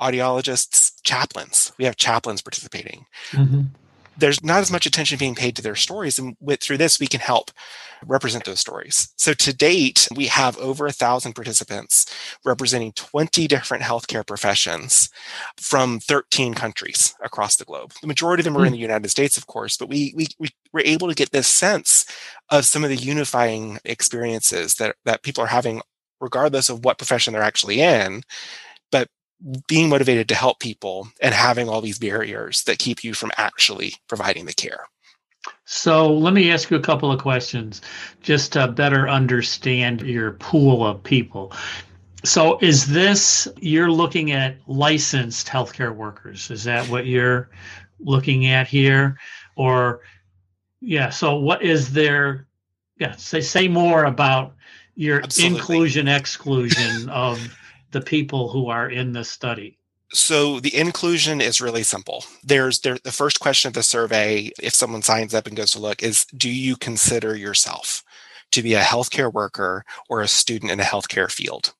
audiologists, 0.00 0.92
chaplains. 1.02 1.72
We 1.78 1.84
have 1.84 1.96
chaplains 1.96 2.42
participating. 2.42 3.06
Mm-hmm. 3.32 3.62
There's 4.16 4.44
not 4.44 4.60
as 4.60 4.70
much 4.70 4.86
attention 4.86 5.18
being 5.18 5.34
paid 5.34 5.56
to 5.56 5.62
their 5.62 5.74
stories, 5.74 6.18
and 6.20 6.36
with, 6.40 6.60
through 6.60 6.78
this, 6.78 7.00
we 7.00 7.08
can 7.08 7.20
help 7.20 7.50
represent 8.06 8.44
those 8.44 8.60
stories. 8.60 9.12
So 9.16 9.32
to 9.32 9.52
date, 9.52 10.08
we 10.14 10.26
have 10.26 10.56
over 10.58 10.86
a 10.86 10.92
thousand 10.92 11.32
participants 11.32 12.06
representing 12.44 12.92
20 12.92 13.48
different 13.48 13.82
healthcare 13.82 14.26
professions 14.26 15.08
from 15.56 15.98
13 16.00 16.54
countries 16.54 17.14
across 17.22 17.56
the 17.56 17.64
globe. 17.64 17.92
The 18.00 18.06
majority 18.06 18.42
of 18.42 18.44
them 18.44 18.56
are 18.56 18.60
mm-hmm. 18.60 18.66
in 18.66 18.72
the 18.72 18.78
United 18.78 19.08
States, 19.08 19.36
of 19.36 19.46
course, 19.46 19.76
but 19.76 19.88
we, 19.88 20.12
we, 20.16 20.28
we 20.38 20.50
were 20.72 20.82
able 20.84 21.08
to 21.08 21.14
get 21.14 21.32
this 21.32 21.48
sense 21.48 22.04
of 22.50 22.66
some 22.66 22.84
of 22.84 22.90
the 22.90 22.96
unifying 22.96 23.78
experiences 23.84 24.76
that, 24.76 24.96
that 25.04 25.22
people 25.22 25.42
are 25.42 25.48
having 25.48 25.80
regardless 26.20 26.68
of 26.70 26.84
what 26.84 26.98
profession 26.98 27.32
they're 27.32 27.42
actually 27.42 27.80
in 27.80 28.22
being 29.66 29.88
motivated 29.88 30.28
to 30.28 30.34
help 30.34 30.60
people 30.60 31.08
and 31.20 31.34
having 31.34 31.68
all 31.68 31.80
these 31.80 31.98
barriers 31.98 32.62
that 32.64 32.78
keep 32.78 33.04
you 33.04 33.14
from 33.14 33.30
actually 33.36 33.94
providing 34.08 34.46
the 34.46 34.52
care. 34.52 34.86
So 35.66 36.12
let 36.12 36.32
me 36.32 36.50
ask 36.50 36.70
you 36.70 36.76
a 36.76 36.82
couple 36.82 37.12
of 37.12 37.20
questions 37.20 37.82
just 38.22 38.52
to 38.54 38.68
better 38.68 39.08
understand 39.08 40.00
your 40.02 40.32
pool 40.32 40.86
of 40.86 41.02
people. 41.02 41.52
So 42.24 42.58
is 42.60 42.86
this 42.86 43.46
you're 43.58 43.90
looking 43.90 44.32
at 44.32 44.56
licensed 44.66 45.46
healthcare 45.46 45.94
workers? 45.94 46.50
Is 46.50 46.64
that 46.64 46.88
what 46.88 47.06
you're 47.06 47.50
looking 48.00 48.46
at 48.46 48.66
here? 48.66 49.18
Or 49.56 50.00
yeah, 50.80 51.10
so 51.10 51.36
what 51.36 51.62
is 51.62 51.92
there 51.92 52.46
yeah, 52.98 53.12
say 53.16 53.40
say 53.40 53.68
more 53.68 54.04
about 54.04 54.54
your 54.94 55.22
Absolutely. 55.22 55.56
inclusion 55.56 56.08
exclusion 56.08 57.08
of 57.08 57.38
the 57.94 58.02
people 58.02 58.50
who 58.50 58.68
are 58.68 58.90
in 58.90 59.12
the 59.12 59.24
study? 59.24 59.78
So 60.12 60.60
the 60.60 60.76
inclusion 60.76 61.40
is 61.40 61.60
really 61.60 61.82
simple. 61.82 62.24
There's 62.44 62.80
there, 62.80 62.98
the 63.02 63.10
first 63.10 63.40
question 63.40 63.68
of 63.68 63.74
the 63.74 63.82
survey, 63.82 64.50
if 64.62 64.74
someone 64.74 65.02
signs 65.02 65.34
up 65.34 65.46
and 65.46 65.56
goes 65.56 65.70
to 65.70 65.78
look, 65.78 66.02
is 66.02 66.26
do 66.36 66.50
you 66.50 66.76
consider 66.76 67.34
yourself 67.34 68.04
to 68.52 68.62
be 68.62 68.74
a 68.74 68.80
healthcare 68.80 69.32
worker 69.32 69.84
or 70.08 70.20
a 70.20 70.28
student 70.28 70.70
in 70.70 70.78
a 70.78 70.84
healthcare 70.84 71.30
field? 71.30 71.72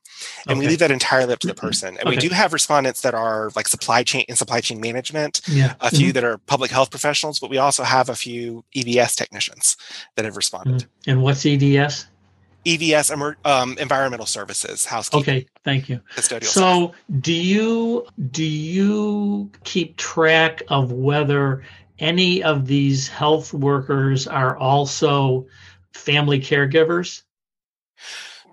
And 0.46 0.56
okay. 0.56 0.60
we 0.60 0.68
leave 0.68 0.78
that 0.78 0.90
entirely 0.90 1.32
up 1.32 1.40
to 1.40 1.46
the 1.46 1.54
person. 1.54 1.90
And 1.90 2.08
okay. 2.08 2.10
we 2.10 2.16
do 2.16 2.28
have 2.30 2.52
respondents 2.52 3.02
that 3.02 3.14
are 3.14 3.50
like 3.56 3.68
supply 3.68 4.02
chain 4.02 4.24
and 4.28 4.38
supply 4.38 4.60
chain 4.60 4.80
management, 4.80 5.40
yeah. 5.48 5.74
a 5.80 5.90
few 5.90 6.06
mm-hmm. 6.06 6.12
that 6.14 6.24
are 6.24 6.38
public 6.38 6.70
health 6.70 6.90
professionals, 6.90 7.38
but 7.38 7.50
we 7.50 7.58
also 7.58 7.82
have 7.82 8.08
a 8.08 8.14
few 8.14 8.64
EVS 8.74 9.16
technicians 9.16 9.76
that 10.16 10.24
have 10.24 10.36
responded. 10.36 10.82
Mm-hmm. 10.82 11.10
And 11.10 11.22
what's 11.22 11.42
EVS? 11.42 12.06
EVS 12.64 13.36
um, 13.44 13.76
environmental 13.78 14.26
services 14.26 14.84
housekeeping. 14.84 15.34
Okay, 15.36 15.46
thank 15.64 15.88
you. 15.88 16.00
Custodial. 16.14 16.44
So, 16.44 16.92
do 17.20 17.32
you 17.32 18.06
do 18.30 18.44
you 18.44 19.50
keep 19.64 19.96
track 19.96 20.62
of 20.68 20.92
whether 20.92 21.62
any 21.98 22.42
of 22.42 22.66
these 22.66 23.08
health 23.08 23.52
workers 23.52 24.26
are 24.26 24.56
also 24.56 25.46
family 25.92 26.40
caregivers? 26.40 27.22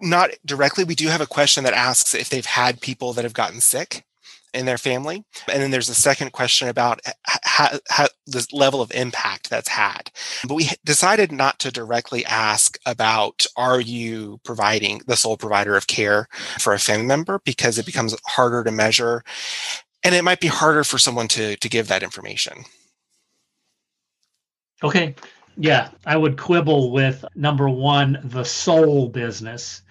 not 0.02 0.32
directly. 0.46 0.84
We 0.84 0.96
do 0.96 1.08
have 1.10 1.22
a 1.22 1.28
question 1.28 1.64
that 1.64 1.74
asks 1.74 2.16
if 2.16 2.28
they've 2.28 2.44
had 2.44 2.82
people 2.82 3.14
that 3.14 3.24
have 3.24 3.34
gotten 3.34 3.62
sick 3.62 4.04
in 4.54 4.66
their 4.66 4.78
family. 4.78 5.24
And 5.52 5.62
then 5.62 5.72
there's 5.72 5.90
a 5.90 5.96
second 5.96 6.32
question 6.32 6.68
about 6.68 7.00
how, 7.26 7.80
how 7.90 8.08
the 8.28 8.46
level 8.52 8.82
of 8.82 8.92
impact 8.92 9.50
that's 9.50 9.70
had. 9.70 10.12
But 10.48 10.56
we 10.56 10.70
decided 10.84 11.32
not 11.32 11.60
to 11.60 11.72
directly 11.72 12.26
ask 12.26 12.78
about 12.86 13.46
are 13.56 13.80
you 13.80 14.40
providing 14.44 15.02
the 15.08 15.16
sole 15.16 15.38
provider 15.38 15.76
of 15.76 15.88
care 15.88 16.28
for 16.60 16.74
a 16.74 16.80
family 16.80 17.06
member 17.06 17.40
because 17.46 17.78
it 17.78 17.86
becomes 17.86 18.16
harder 18.28 18.64
to 18.64 18.72
measure 18.72 19.24
and 20.04 20.16
it 20.16 20.24
might 20.24 20.40
be 20.40 20.48
harder 20.48 20.84
for 20.84 20.98
someone 20.98 21.28
to 21.30 21.56
to 21.58 21.70
give 21.70 21.88
that 21.88 22.04
information. 22.04 22.64
Okay. 24.84 25.16
Yeah, 25.58 25.90
I 26.06 26.18
would 26.18 26.38
quibble 26.38 26.92
with 26.92 27.26
number 27.36 27.70
1 27.70 28.22
the 28.24 28.44
sole 28.44 29.10
business 29.10 29.82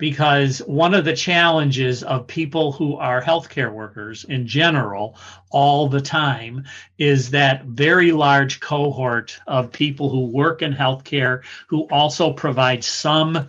because 0.00 0.58
one 0.60 0.94
of 0.94 1.04
the 1.04 1.14
challenges 1.14 2.02
of 2.02 2.26
people 2.26 2.72
who 2.72 2.96
are 2.96 3.22
healthcare 3.22 3.72
workers 3.72 4.24
in 4.24 4.46
general 4.46 5.16
all 5.50 5.88
the 5.88 6.00
time 6.00 6.64
is 6.98 7.30
that 7.30 7.64
very 7.66 8.10
large 8.10 8.58
cohort 8.58 9.38
of 9.46 9.70
people 9.70 10.10
who 10.10 10.26
work 10.26 10.62
in 10.62 10.72
healthcare 10.72 11.42
who 11.68 11.86
also 11.90 12.32
provide 12.32 12.82
some 12.82 13.48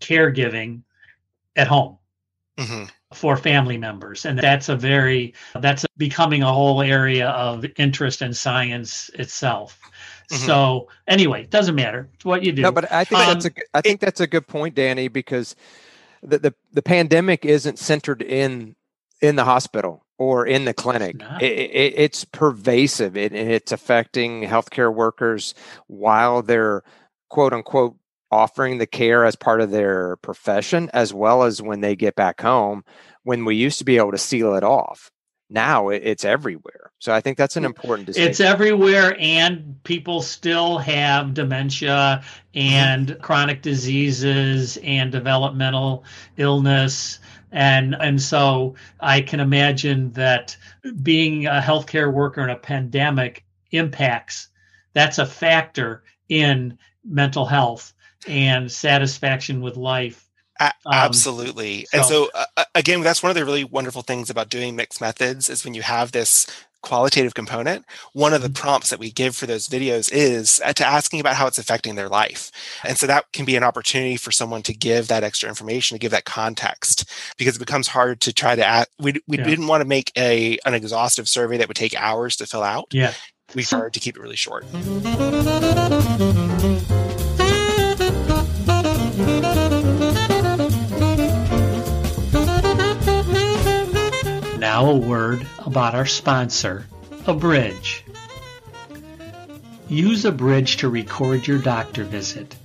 caregiving 0.00 0.82
at 1.56 1.68
home. 1.68 1.96
Mm-hmm. 2.58 2.84
For 3.14 3.36
family 3.36 3.76
members. 3.76 4.24
And 4.24 4.38
that's 4.38 4.70
a 4.70 4.76
very, 4.76 5.34
that's 5.60 5.84
becoming 5.98 6.42
a 6.42 6.50
whole 6.50 6.80
area 6.80 7.28
of 7.28 7.66
interest 7.76 8.22
in 8.22 8.32
science 8.32 9.10
itself. 9.14 9.78
Mm-hmm. 10.30 10.46
So 10.46 10.88
anyway, 11.06 11.44
doesn't 11.44 11.74
matter. 11.74 12.08
It's 12.14 12.24
what 12.24 12.42
you 12.42 12.52
do. 12.52 12.62
No, 12.62 12.72
but 12.72 12.90
I 12.90 13.04
think 13.04 13.20
um, 13.20 13.34
that's 13.34 13.44
a 13.44 13.50
I 13.74 13.82
think 13.82 14.00
that's 14.00 14.20
a 14.20 14.26
good 14.26 14.46
point, 14.46 14.74
Danny, 14.74 15.08
because 15.08 15.56
the, 16.22 16.38
the, 16.38 16.54
the 16.72 16.82
pandemic 16.82 17.44
isn't 17.44 17.78
centered 17.78 18.22
in 18.22 18.76
in 19.20 19.36
the 19.36 19.44
hospital 19.44 20.04
or 20.18 20.46
in 20.46 20.64
the 20.64 20.74
clinic. 20.74 21.16
It, 21.40 21.52
it, 21.52 21.94
it's 21.96 22.24
pervasive. 22.24 23.16
It, 23.16 23.32
it's 23.32 23.72
affecting 23.72 24.42
healthcare 24.42 24.92
workers 24.92 25.54
while 25.86 26.42
they're 26.42 26.82
quote 27.28 27.52
unquote 27.52 27.96
offering 28.30 28.78
the 28.78 28.86
care 28.86 29.24
as 29.24 29.36
part 29.36 29.60
of 29.60 29.70
their 29.70 30.16
profession, 30.16 30.90
as 30.92 31.12
well 31.12 31.42
as 31.42 31.60
when 31.60 31.80
they 31.80 31.94
get 31.94 32.14
back 32.14 32.40
home. 32.40 32.84
When 33.24 33.44
we 33.44 33.54
used 33.54 33.78
to 33.78 33.84
be 33.84 33.98
able 33.98 34.10
to 34.10 34.18
seal 34.18 34.54
it 34.56 34.64
off, 34.64 35.10
now 35.52 35.88
it's 35.88 36.24
everywhere. 36.24 36.90
So 36.98 37.12
I 37.12 37.20
think 37.20 37.36
that's 37.36 37.56
an 37.56 37.64
important 37.64 38.06
distinction. 38.06 38.30
It's 38.30 38.40
everywhere, 38.40 39.16
and 39.18 39.76
people 39.84 40.22
still 40.22 40.78
have 40.78 41.34
dementia 41.34 42.22
and 42.54 43.08
mm-hmm. 43.08 43.20
chronic 43.20 43.62
diseases 43.62 44.78
and 44.82 45.10
developmental 45.12 46.04
illness. 46.36 47.18
And, 47.50 47.94
and 48.00 48.20
so 48.22 48.76
I 49.00 49.20
can 49.20 49.40
imagine 49.40 50.12
that 50.12 50.56
being 51.02 51.46
a 51.46 51.60
healthcare 51.60 52.12
worker 52.12 52.42
in 52.42 52.50
a 52.50 52.56
pandemic 52.56 53.44
impacts, 53.72 54.48
that's 54.94 55.18
a 55.18 55.26
factor 55.26 56.04
in 56.28 56.78
mental 57.04 57.44
health 57.44 57.92
and 58.28 58.70
satisfaction 58.70 59.60
with 59.60 59.76
life 59.76 60.30
a- 60.60 60.72
um, 60.86 60.92
absolutely. 60.92 61.86
So. 61.86 61.98
And 61.98 62.06
so, 62.06 62.30
uh, 62.34 62.64
again, 62.74 63.00
that's 63.02 63.22
one 63.22 63.30
of 63.30 63.36
the 63.36 63.44
really 63.44 63.64
wonderful 63.64 64.02
things 64.02 64.30
about 64.30 64.48
doing 64.48 64.76
mixed 64.76 65.00
methods 65.00 65.48
is 65.48 65.64
when 65.64 65.74
you 65.74 65.82
have 65.82 66.12
this 66.12 66.46
qualitative 66.82 67.34
component, 67.34 67.86
one 68.12 68.34
of 68.34 68.42
the 68.42 68.48
mm-hmm. 68.48 68.60
prompts 68.60 68.90
that 68.90 68.98
we 68.98 69.10
give 69.10 69.36
for 69.36 69.46
those 69.46 69.68
videos 69.68 70.10
is 70.12 70.60
uh, 70.64 70.72
to 70.72 70.84
asking 70.84 71.20
about 71.20 71.36
how 71.36 71.46
it's 71.46 71.58
affecting 71.58 71.94
their 71.94 72.08
life. 72.08 72.50
And 72.84 72.98
so 72.98 73.06
that 73.06 73.24
can 73.32 73.44
be 73.44 73.56
an 73.56 73.62
opportunity 73.62 74.16
for 74.16 74.32
someone 74.32 74.62
to 74.62 74.74
give 74.74 75.08
that 75.08 75.22
extra 75.22 75.48
information, 75.48 75.94
to 75.94 76.00
give 76.00 76.10
that 76.10 76.24
context, 76.24 77.08
because 77.38 77.56
it 77.56 77.60
becomes 77.60 77.88
hard 77.88 78.20
to 78.22 78.32
try 78.32 78.56
to 78.56 78.64
add. 78.64 78.88
We, 78.98 79.14
we 79.26 79.38
yeah. 79.38 79.44
didn't 79.44 79.68
want 79.68 79.80
to 79.80 79.88
make 79.88 80.12
a 80.18 80.58
an 80.66 80.74
exhaustive 80.74 81.28
survey 81.28 81.56
that 81.58 81.68
would 81.68 81.76
take 81.76 81.94
hours 81.94 82.36
to 82.36 82.46
fill 82.46 82.64
out. 82.64 82.86
Yeah. 82.92 83.14
We 83.54 83.62
started 83.62 83.92
to 83.94 84.00
keep 84.00 84.16
it 84.16 84.20
really 84.20 84.36
short. 84.36 84.64
Now, 94.82 94.90
a 94.90 94.96
word 94.96 95.46
about 95.60 95.94
our 95.94 96.06
sponsor, 96.06 96.88
Abridge. 97.28 98.04
Use 99.88 100.24
Abridge 100.24 100.78
to 100.78 100.88
record 100.88 101.46
your 101.46 101.60
doctor 101.60 102.02
visit. 102.02 102.56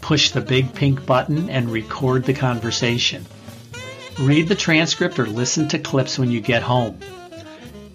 Push 0.00 0.30
the 0.30 0.40
big 0.40 0.74
pink 0.74 1.04
button 1.04 1.50
and 1.50 1.68
record 1.68 2.22
the 2.22 2.34
conversation. 2.34 3.26
Read 4.20 4.46
the 4.46 4.54
transcript 4.54 5.18
or 5.18 5.26
listen 5.26 5.66
to 5.70 5.80
clips 5.80 6.20
when 6.20 6.30
you 6.30 6.40
get 6.40 6.62
home. 6.62 7.00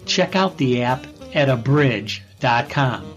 Check 0.06 0.36
out 0.36 0.58
the 0.58 0.82
app 0.82 1.08
at 1.34 1.48
abridge.com. 1.48 3.16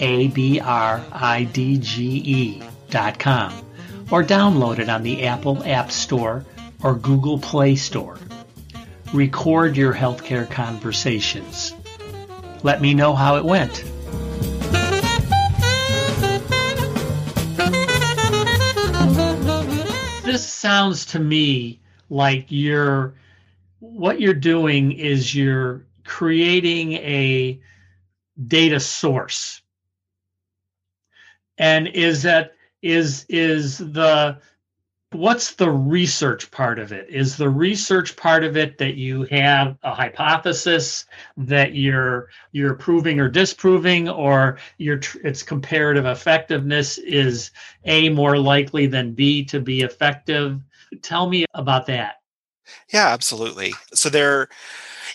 A 0.00 0.26
B 0.26 0.58
R 0.58 1.04
I 1.12 1.44
D 1.44 1.78
G 1.78 2.02
E.com. 2.26 3.52
Or 4.10 4.24
download 4.24 4.80
it 4.80 4.88
on 4.88 5.04
the 5.04 5.22
Apple 5.22 5.62
App 5.64 5.92
Store 5.92 6.44
or 6.82 6.96
Google 6.96 7.38
Play 7.38 7.76
Store. 7.76 8.18
Record 9.12 9.76
your 9.76 9.92
healthcare 9.92 10.50
conversations. 10.50 11.74
Let 12.62 12.80
me 12.80 12.94
know 12.94 13.14
how 13.14 13.36
it 13.36 13.44
went. 13.44 13.84
This 20.24 20.46
sounds 20.46 21.04
to 21.06 21.18
me 21.18 21.80
like 22.08 22.46
you're 22.48 23.14
what 23.80 24.20
you're 24.20 24.32
doing 24.32 24.92
is 24.92 25.34
you're 25.34 25.84
creating 26.04 26.92
a 26.94 27.60
data 28.46 28.80
source. 28.80 29.60
And 31.58 31.88
is 31.88 32.22
that 32.22 32.54
is 32.80 33.26
is 33.28 33.76
the 33.76 34.38
what's 35.14 35.54
the 35.54 35.70
research 35.70 36.50
part 36.50 36.78
of 36.78 36.92
it? 36.92 37.08
Is 37.08 37.36
the 37.36 37.48
research 37.48 38.16
part 38.16 38.44
of 38.44 38.56
it 38.56 38.78
that 38.78 38.94
you 38.94 39.24
have 39.24 39.76
a 39.82 39.94
hypothesis 39.94 41.06
that 41.36 41.74
you're 41.74 42.28
you're 42.52 42.74
proving 42.74 43.20
or 43.20 43.28
disproving 43.28 44.08
or 44.08 44.58
your 44.78 45.00
its 45.24 45.42
comparative 45.42 46.06
effectiveness 46.06 46.98
is 46.98 47.50
a 47.84 48.08
more 48.08 48.38
likely 48.38 48.86
than 48.86 49.12
b 49.12 49.44
to 49.46 49.60
be 49.60 49.82
effective? 49.82 50.60
Tell 51.02 51.28
me 51.28 51.46
about 51.54 51.86
that. 51.86 52.16
Yeah 52.92 53.08
absolutely. 53.08 53.74
So 53.94 54.08
there 54.08 54.48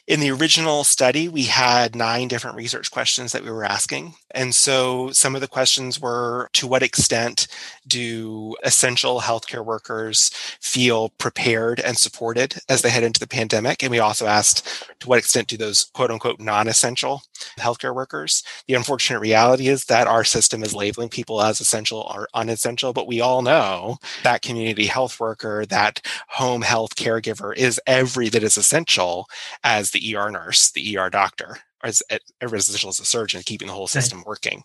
in 0.07 0.21
the 0.21 0.31
original 0.31 0.85
study, 0.85 1.27
we 1.27 1.43
had 1.43 1.95
nine 1.95 2.29
different 2.29 2.55
research 2.55 2.91
questions 2.91 3.33
that 3.33 3.43
we 3.43 3.51
were 3.51 3.65
asking. 3.65 4.15
And 4.37 4.53
so 4.53 5.09
some 5.09 5.33
of 5.33 5.41
the 5.41 5.47
questions 5.47 5.99
were 5.99 6.49
to 6.53 6.67
what 6.67 6.83
extent 6.83 7.47
do 7.87 8.55
essential 8.63 9.21
healthcare 9.21 9.65
workers 9.65 10.29
feel 10.61 11.09
prepared 11.17 11.79
and 11.79 11.97
supported 11.97 12.53
as 12.69 12.83
they 12.83 12.91
head 12.91 13.03
into 13.03 13.19
the 13.19 13.25
pandemic? 13.25 13.81
And 13.81 13.89
we 13.89 13.97
also 13.97 14.27
asked 14.27 14.85
to 14.99 15.09
what 15.09 15.17
extent 15.17 15.47
do 15.47 15.57
those 15.57 15.85
quote 15.85 16.11
unquote 16.11 16.39
non 16.39 16.67
essential 16.67 17.23
healthcare 17.59 17.95
workers? 17.95 18.43
The 18.67 18.75
unfortunate 18.75 19.21
reality 19.21 19.69
is 19.69 19.85
that 19.85 20.05
our 20.05 20.23
system 20.23 20.61
is 20.61 20.75
labeling 20.75 21.09
people 21.09 21.41
as 21.41 21.59
essential 21.59 22.07
or 22.13 22.27
unessential, 22.35 22.93
but 22.93 23.07
we 23.07 23.19
all 23.19 23.41
know 23.41 23.97
that 24.21 24.43
community 24.43 24.85
health 24.85 25.19
worker, 25.19 25.65
that 25.65 25.99
home 26.27 26.61
health 26.61 26.95
caregiver 26.95 27.55
is 27.55 27.81
every 27.87 28.29
bit 28.29 28.43
as 28.43 28.55
essential 28.55 29.27
as 29.63 29.89
the 29.89 30.15
ER 30.15 30.29
nurse, 30.29 30.69
the 30.69 30.95
ER 30.95 31.09
doctor 31.09 31.57
as, 31.87 32.03
eh, 32.09 32.17
as 32.41 32.67
essential 32.67 32.89
as 32.89 32.99
a 32.99 33.05
surgeon, 33.05 33.41
keeping 33.43 33.67
the 33.67 33.73
whole 33.73 33.87
system 33.87 34.23
working. 34.25 34.63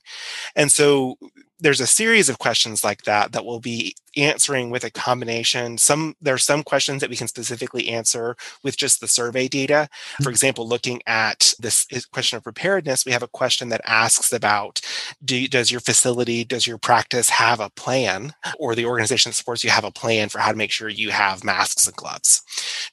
And 0.56 0.70
so 0.70 1.16
there's 1.62 1.80
a 1.80 1.86
series 1.86 2.28
of 2.28 2.38
questions 2.38 2.82
like 2.82 3.02
that 3.02 3.32
that 3.32 3.44
we'll 3.46 3.60
be 3.60 3.94
answering 4.16 4.68
with 4.68 4.84
a 4.84 4.90
combination. 4.90 5.78
Some 5.78 6.16
there 6.20 6.34
are 6.34 6.38
some 6.38 6.62
questions 6.64 7.00
that 7.00 7.08
we 7.08 7.16
can 7.16 7.28
specifically 7.28 7.88
answer 7.88 8.36
with 8.62 8.76
just 8.76 9.00
the 9.00 9.08
survey 9.08 9.48
data. 9.48 9.88
For 10.16 10.22
mm-hmm. 10.22 10.30
example, 10.30 10.68
looking 10.68 11.00
at 11.06 11.54
this 11.60 11.86
question 12.12 12.36
of 12.36 12.42
preparedness, 12.42 13.06
we 13.06 13.12
have 13.12 13.22
a 13.22 13.28
question 13.28 13.68
that 13.68 13.80
asks 13.86 14.32
about 14.32 14.80
do, 15.24 15.46
does 15.46 15.70
your 15.70 15.80
facility, 15.80 16.44
does 16.44 16.66
your 16.66 16.78
practice 16.78 17.30
have 17.30 17.60
a 17.60 17.70
plan, 17.70 18.34
or 18.58 18.74
the 18.74 18.86
organization 18.86 19.30
that 19.30 19.36
supports 19.36 19.62
you 19.62 19.70
have 19.70 19.84
a 19.84 19.92
plan 19.92 20.28
for 20.28 20.40
how 20.40 20.50
to 20.50 20.58
make 20.58 20.72
sure 20.72 20.88
you 20.88 21.10
have 21.10 21.44
masks 21.44 21.86
and 21.86 21.96
gloves? 21.96 22.42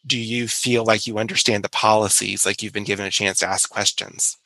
Do 0.05 0.17
you 0.17 0.47
feel 0.47 0.85
like 0.85 1.07
you 1.07 1.17
understand 1.17 1.63
the 1.63 1.69
policies, 1.69 2.45
like 2.45 2.61
you've 2.61 2.73
been 2.73 2.83
given 2.83 3.07
a 3.07 3.11
chance 3.11 3.39
to 3.39 3.47
ask 3.47 3.69
questions? 3.69 4.37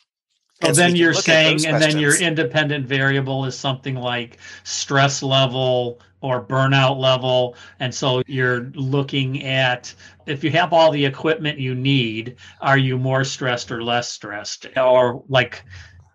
And 0.64 0.76
then 0.76 0.96
you're 0.96 1.14
saying, 1.14 1.66
and 1.66 1.82
then 1.82 1.98
your 1.98 2.20
independent 2.20 2.88
variable 2.88 3.46
is 3.46 3.58
something 3.58 3.96
like 3.96 4.38
stress 4.64 5.22
level 5.24 6.00
or 6.22 6.44
burnout 6.44 6.98
level. 6.98 7.56
And 7.80 7.94
so 7.94 8.24
you're 8.28 8.72
looking 8.76 9.44
at 9.44 9.94
if 10.26 10.44
you 10.44 10.52
have 10.52 10.72
all 10.72 10.92
the 10.92 11.06
equipment 11.06 11.60
you 11.60 11.76
need, 11.76 12.38
are 12.62 12.78
you 12.78 12.98
more 12.98 13.24
stressed 13.24 13.72
or 13.72 13.84
less 13.84 14.10
stressed? 14.10 14.68
Or 14.78 15.24
like, 15.28 15.64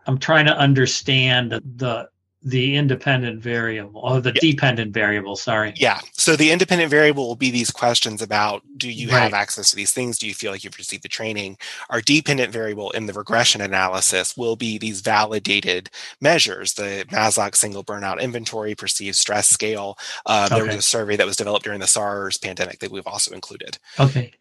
I'm 0.06 0.18
trying 0.18 0.46
to 0.46 0.56
understand 0.56 1.52
the 1.52 2.08
the 2.48 2.76
independent 2.76 3.40
variable 3.40 4.00
or 4.00 4.20
the 4.20 4.30
Yeah. 4.34 4.40
dependent 4.40 4.92
variable, 4.92 5.36
sorry. 5.36 5.72
Yeah. 5.76 6.00
So 6.12 6.34
the 6.36 6.50
independent 6.50 6.90
variable 6.90 7.26
will 7.28 7.36
be 7.36 7.50
these 7.50 7.70
questions 7.70 8.22
about 8.22 8.62
do 8.76 8.88
you 8.88 9.08
have 9.08 9.34
access 9.34 9.70
to 9.70 9.76
these 9.76 9.92
things? 9.92 10.18
Do 10.18 10.26
you 10.26 10.34
feel 10.34 10.52
like 10.52 10.64
you've 10.64 10.78
received 10.78 11.02
the 11.02 11.08
training? 11.08 11.58
Our 11.90 12.00
dependent 12.00 12.52
variable 12.52 12.90
in 12.92 13.06
the 13.06 13.12
regression 13.12 13.60
analysis 13.60 14.36
will 14.36 14.56
be 14.56 14.78
these 14.78 15.00
validated 15.00 15.90
measures, 16.20 16.74
the 16.74 17.04
Maslach 17.10 17.56
single 17.56 17.84
burnout 17.84 18.20
inventory, 18.20 18.74
perceived 18.74 19.16
stress 19.16 19.48
scale. 19.48 19.98
Uh, 20.26 20.48
There 20.48 20.64
was 20.64 20.76
a 20.76 20.82
survey 20.82 21.16
that 21.16 21.26
was 21.26 21.36
developed 21.36 21.64
during 21.64 21.80
the 21.80 21.86
SARS 21.86 22.38
pandemic 22.38 22.78
that 22.80 22.90
we've 22.90 23.06
also 23.06 23.34
included. 23.34 23.78
Okay. 23.98 24.32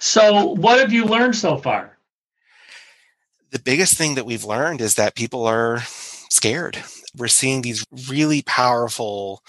So 0.00 0.46
what 0.52 0.78
have 0.80 0.92
you 0.92 1.04
learned 1.04 1.36
so 1.36 1.56
far? 1.56 1.92
the 3.50 3.58
biggest 3.60 3.96
thing 3.96 4.16
that 4.16 4.26
we've 4.26 4.42
learned 4.44 4.80
is 4.80 4.96
that 4.96 5.14
people 5.14 5.46
are 5.46 5.78
scared. 6.28 6.76
We're 7.16 7.28
seeing 7.28 7.62
these 7.62 7.84
really 8.08 8.42
powerful 8.42 9.42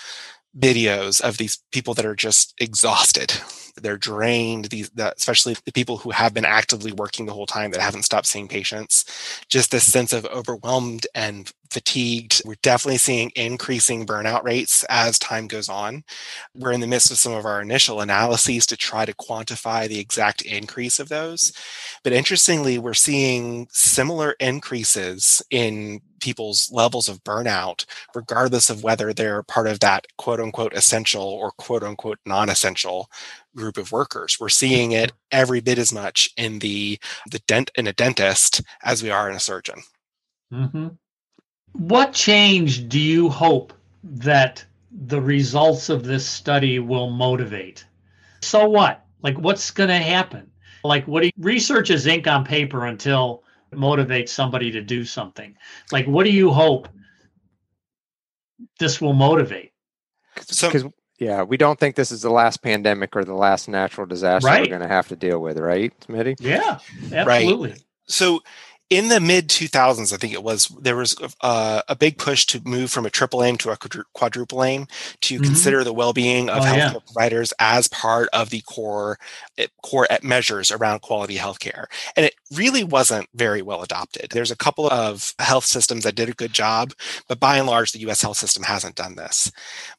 videos 0.57 1.21
of 1.21 1.37
these 1.37 1.61
people 1.71 1.93
that 1.95 2.05
are 2.05 2.15
just 2.15 2.53
exhausted. 2.59 3.33
They're 3.81 3.97
drained. 3.97 4.65
These, 4.65 4.89
the, 4.91 5.13
especially 5.17 5.57
the 5.65 5.73
people 5.73 5.97
who 5.97 6.11
have 6.11 6.33
been 6.33 6.45
actively 6.45 6.93
working 6.93 7.25
the 7.25 7.33
whole 7.33 7.45
time 7.45 7.71
that 7.71 7.81
haven't 7.81 8.03
stopped 8.03 8.25
seeing 8.25 8.47
patients. 8.47 9.03
Just 9.49 9.71
this 9.71 9.91
sense 9.91 10.13
of 10.13 10.25
overwhelmed 10.27 11.07
and 11.13 11.51
fatigued. 11.71 12.41
We're 12.45 12.55
definitely 12.61 12.99
seeing 12.99 13.33
increasing 13.35 14.05
burnout 14.05 14.43
rates 14.43 14.85
as 14.85 15.19
time 15.19 15.47
goes 15.47 15.67
on. 15.67 16.05
We're 16.55 16.71
in 16.71 16.79
the 16.79 16.87
midst 16.87 17.11
of 17.11 17.17
some 17.17 17.33
of 17.33 17.45
our 17.45 17.61
initial 17.61 17.99
analyses 17.99 18.65
to 18.67 18.77
try 18.77 19.03
to 19.03 19.13
quantify 19.13 19.89
the 19.89 19.99
exact 19.99 20.41
increase 20.43 20.97
of 20.97 21.09
those. 21.09 21.51
But 22.01 22.13
interestingly, 22.13 22.77
we're 22.77 22.93
seeing 22.93 23.67
similar 23.71 24.35
increases 24.39 25.41
in 25.49 25.99
people's 26.25 26.71
levels 26.71 27.07
of 27.07 27.23
burnout, 27.23 27.85
regardless 28.15 28.71
of 28.71 28.81
whether 28.81 29.13
they're 29.13 29.43
part 29.43 29.67
of 29.67 29.79
that 29.79 30.07
quote 30.17 30.39
unquote 30.39 30.73
essential 30.73 31.21
or 31.21 31.51
quote 31.51 31.83
unquote 31.83 32.17
non 32.25 32.49
essential 32.49 33.11
group 33.55 33.77
of 33.77 33.91
workers. 33.91 34.37
We're 34.39 34.49
seeing 34.49 34.91
it 34.91 35.11
every 35.31 35.61
bit 35.61 35.77
as 35.77 35.93
much 35.93 36.31
in 36.35 36.57
the, 36.59 36.99
the 37.29 37.37
dent 37.47 37.69
in 37.75 37.85
a 37.85 37.93
dentist 37.93 38.63
as 38.83 39.03
we 39.03 39.11
are 39.11 39.29
in 39.29 39.35
a 39.35 39.39
surgeon. 39.39 39.83
hmm 40.51 40.87
What 41.73 42.11
change 42.13 42.89
do 42.89 42.99
you 42.99 43.29
hope 43.29 43.71
that 44.03 44.65
the 44.91 45.21
results 45.21 45.89
of 45.89 46.05
this 46.05 46.27
study 46.27 46.79
will 46.79 47.11
motivate? 47.11 47.85
So 48.41 48.67
what? 48.67 49.05
Like, 49.21 49.37
what's 49.37 49.69
going 49.69 49.89
to 49.89 49.97
happen? 49.97 50.49
Like, 50.83 51.07
what 51.07 51.21
do 51.21 51.27
you, 51.27 51.33
research 51.37 51.91
is 51.91 52.07
ink 52.07 52.25
on 52.27 52.43
paper 52.45 52.85
until 52.85 53.43
motivates 53.73 54.29
somebody 54.29 54.71
to 54.71 54.81
do 54.81 55.03
something. 55.05 55.55
Like, 55.91 56.05
what 56.05 56.23
do 56.25 56.31
you 56.31 56.51
hope 56.51 56.87
this 58.79 59.01
will 59.01 59.13
motivate? 59.13 59.71
So- 60.41 60.67
because 60.69 60.85
yeah, 61.17 61.43
we 61.43 61.55
don't 61.55 61.79
think 61.79 61.95
this 61.95 62.11
is 62.11 62.21
the 62.23 62.29
last 62.29 62.61
pandemic 62.61 63.15
or 63.15 63.23
the 63.23 63.33
last 63.33 63.69
natural 63.69 64.05
disaster 64.05 64.47
Right. 64.47 64.59
we're 64.61 64.67
going 64.67 64.81
to 64.81 64.87
have 64.87 65.07
to 65.07 65.15
deal 65.15 65.39
with, 65.39 65.57
right, 65.57 65.97
Smitty? 66.01 66.35
Yeah, 66.41 66.79
absolutely. 67.13 67.75
so 68.05 68.41
in 68.91 69.07
the 69.07 69.19
mid 69.19 69.49
2000s 69.49 70.13
i 70.13 70.17
think 70.17 70.31
it 70.33 70.43
was 70.43 70.67
there 70.79 70.95
was 70.95 71.15
uh, 71.41 71.81
a 71.87 71.95
big 71.95 72.17
push 72.19 72.45
to 72.45 72.61
move 72.65 72.91
from 72.91 73.05
a 73.05 73.09
triple 73.09 73.43
aim 73.43 73.57
to 73.57 73.71
a 73.71 73.77
quadruple 74.13 74.63
aim 74.63 74.85
to 75.21 75.39
Mhm. 75.39 75.43
consider 75.43 75.83
the 75.83 75.93
well-being 75.93 76.49
of 76.49 76.61
Oh, 76.61 76.65
healthcare 76.65 76.93
yeah. 76.93 76.99
providers 77.05 77.51
as 77.59 77.87
part 77.87 78.29
of 78.31 78.51
the 78.51 78.61
core 78.61 79.17
eh, 79.57 79.67
core 79.81 80.05
eh, 80.09 80.19
measures 80.21 80.71
around 80.71 81.01
quality 81.01 81.37
healthcare 81.37 81.85
and 82.15 82.25
it 82.27 82.35
really 82.53 82.83
wasn't 82.83 83.27
very 83.33 83.61
well 83.63 83.81
adopted 83.81 84.27
there's 84.31 84.51
a 84.51 84.55
couple 84.55 84.87
of 84.91 85.33
health 85.39 85.65
systems 85.65 86.03
that 86.03 86.15
did 86.15 86.29
a 86.29 86.33
good 86.33 86.53
job 86.53 86.93
but 87.27 87.39
by 87.39 87.57
and 87.57 87.67
large 87.67 87.91
the 87.91 87.99
us 88.01 88.21
health 88.21 88.37
system 88.37 88.63
hasn't 88.63 88.95
done 88.95 89.15
this 89.15 89.51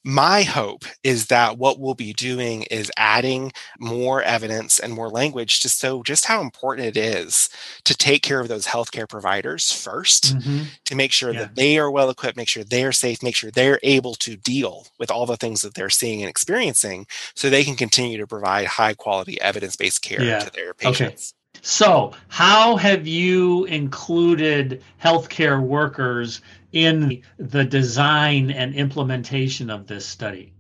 my 0.05 0.43
hope 0.45 0.85
is 1.03 1.27
that 1.27 1.59
what 1.59 1.81
we'll 1.81 1.95
be 1.95 2.13
doing 2.13 2.63
is 2.65 2.91
adding 2.97 3.53
more 3.81 4.23
evidence 4.23 4.79
and 4.79 4.93
more 4.93 5.11
language 5.11 5.59
to 5.61 5.69
show 5.69 6.03
just 6.05 6.27
how 6.27 6.41
important 6.41 6.87
it 6.87 6.97
is 6.97 7.49
to 7.85 7.97
take 7.97 8.23
care 8.23 8.39
of 8.41 8.49
those 8.49 8.67
healthcare 8.87 9.09
providers 9.09 9.73
first 9.73 10.37
Mhm. 10.39 10.67
to 10.85 10.95
make 10.95 11.13
sure 11.13 11.33
Yeah. 11.33 11.41
that 11.41 11.57
they 11.57 11.79
are 11.79 11.91
well 11.91 12.11
equipped, 12.11 12.37
make 12.37 12.49
sure 12.49 12.65
they're 12.65 12.93
safe, 12.93 13.23
make 13.23 13.37
sure 13.37 13.51
they're 13.51 13.81
able 13.83 14.15
to 14.17 14.37
deal 14.37 14.87
with 14.99 15.11
all 15.11 15.27
the 15.27 15.37
things 15.37 15.63
that 15.63 15.75
they're 15.75 15.91
seeing 15.91 16.23
and 16.23 16.31
experiencing 16.31 17.07
so 17.35 17.49
they 17.51 17.65
can 17.65 17.77
continue 17.77 18.19
to 18.19 18.27
provide 18.27 18.67
high 18.67 18.95
quality 18.95 19.41
evidence 19.41 19.77
based 19.77 20.03
care 20.03 20.23
Yeah. 20.23 20.39
to 20.41 20.51
their 20.51 20.75
patients. 20.75 21.35
So, 21.63 22.13
how 22.29 22.77
have 22.77 23.07
you 23.07 23.65
included 23.65 24.83
healthcare 25.03 25.61
workers 25.61 26.43
in 26.73 27.23
the 27.39 27.65
design 27.65 28.51
and 28.51 28.75
implementation 28.75 29.71
of 29.71 29.87
this 29.87 30.07
study? 30.07 30.53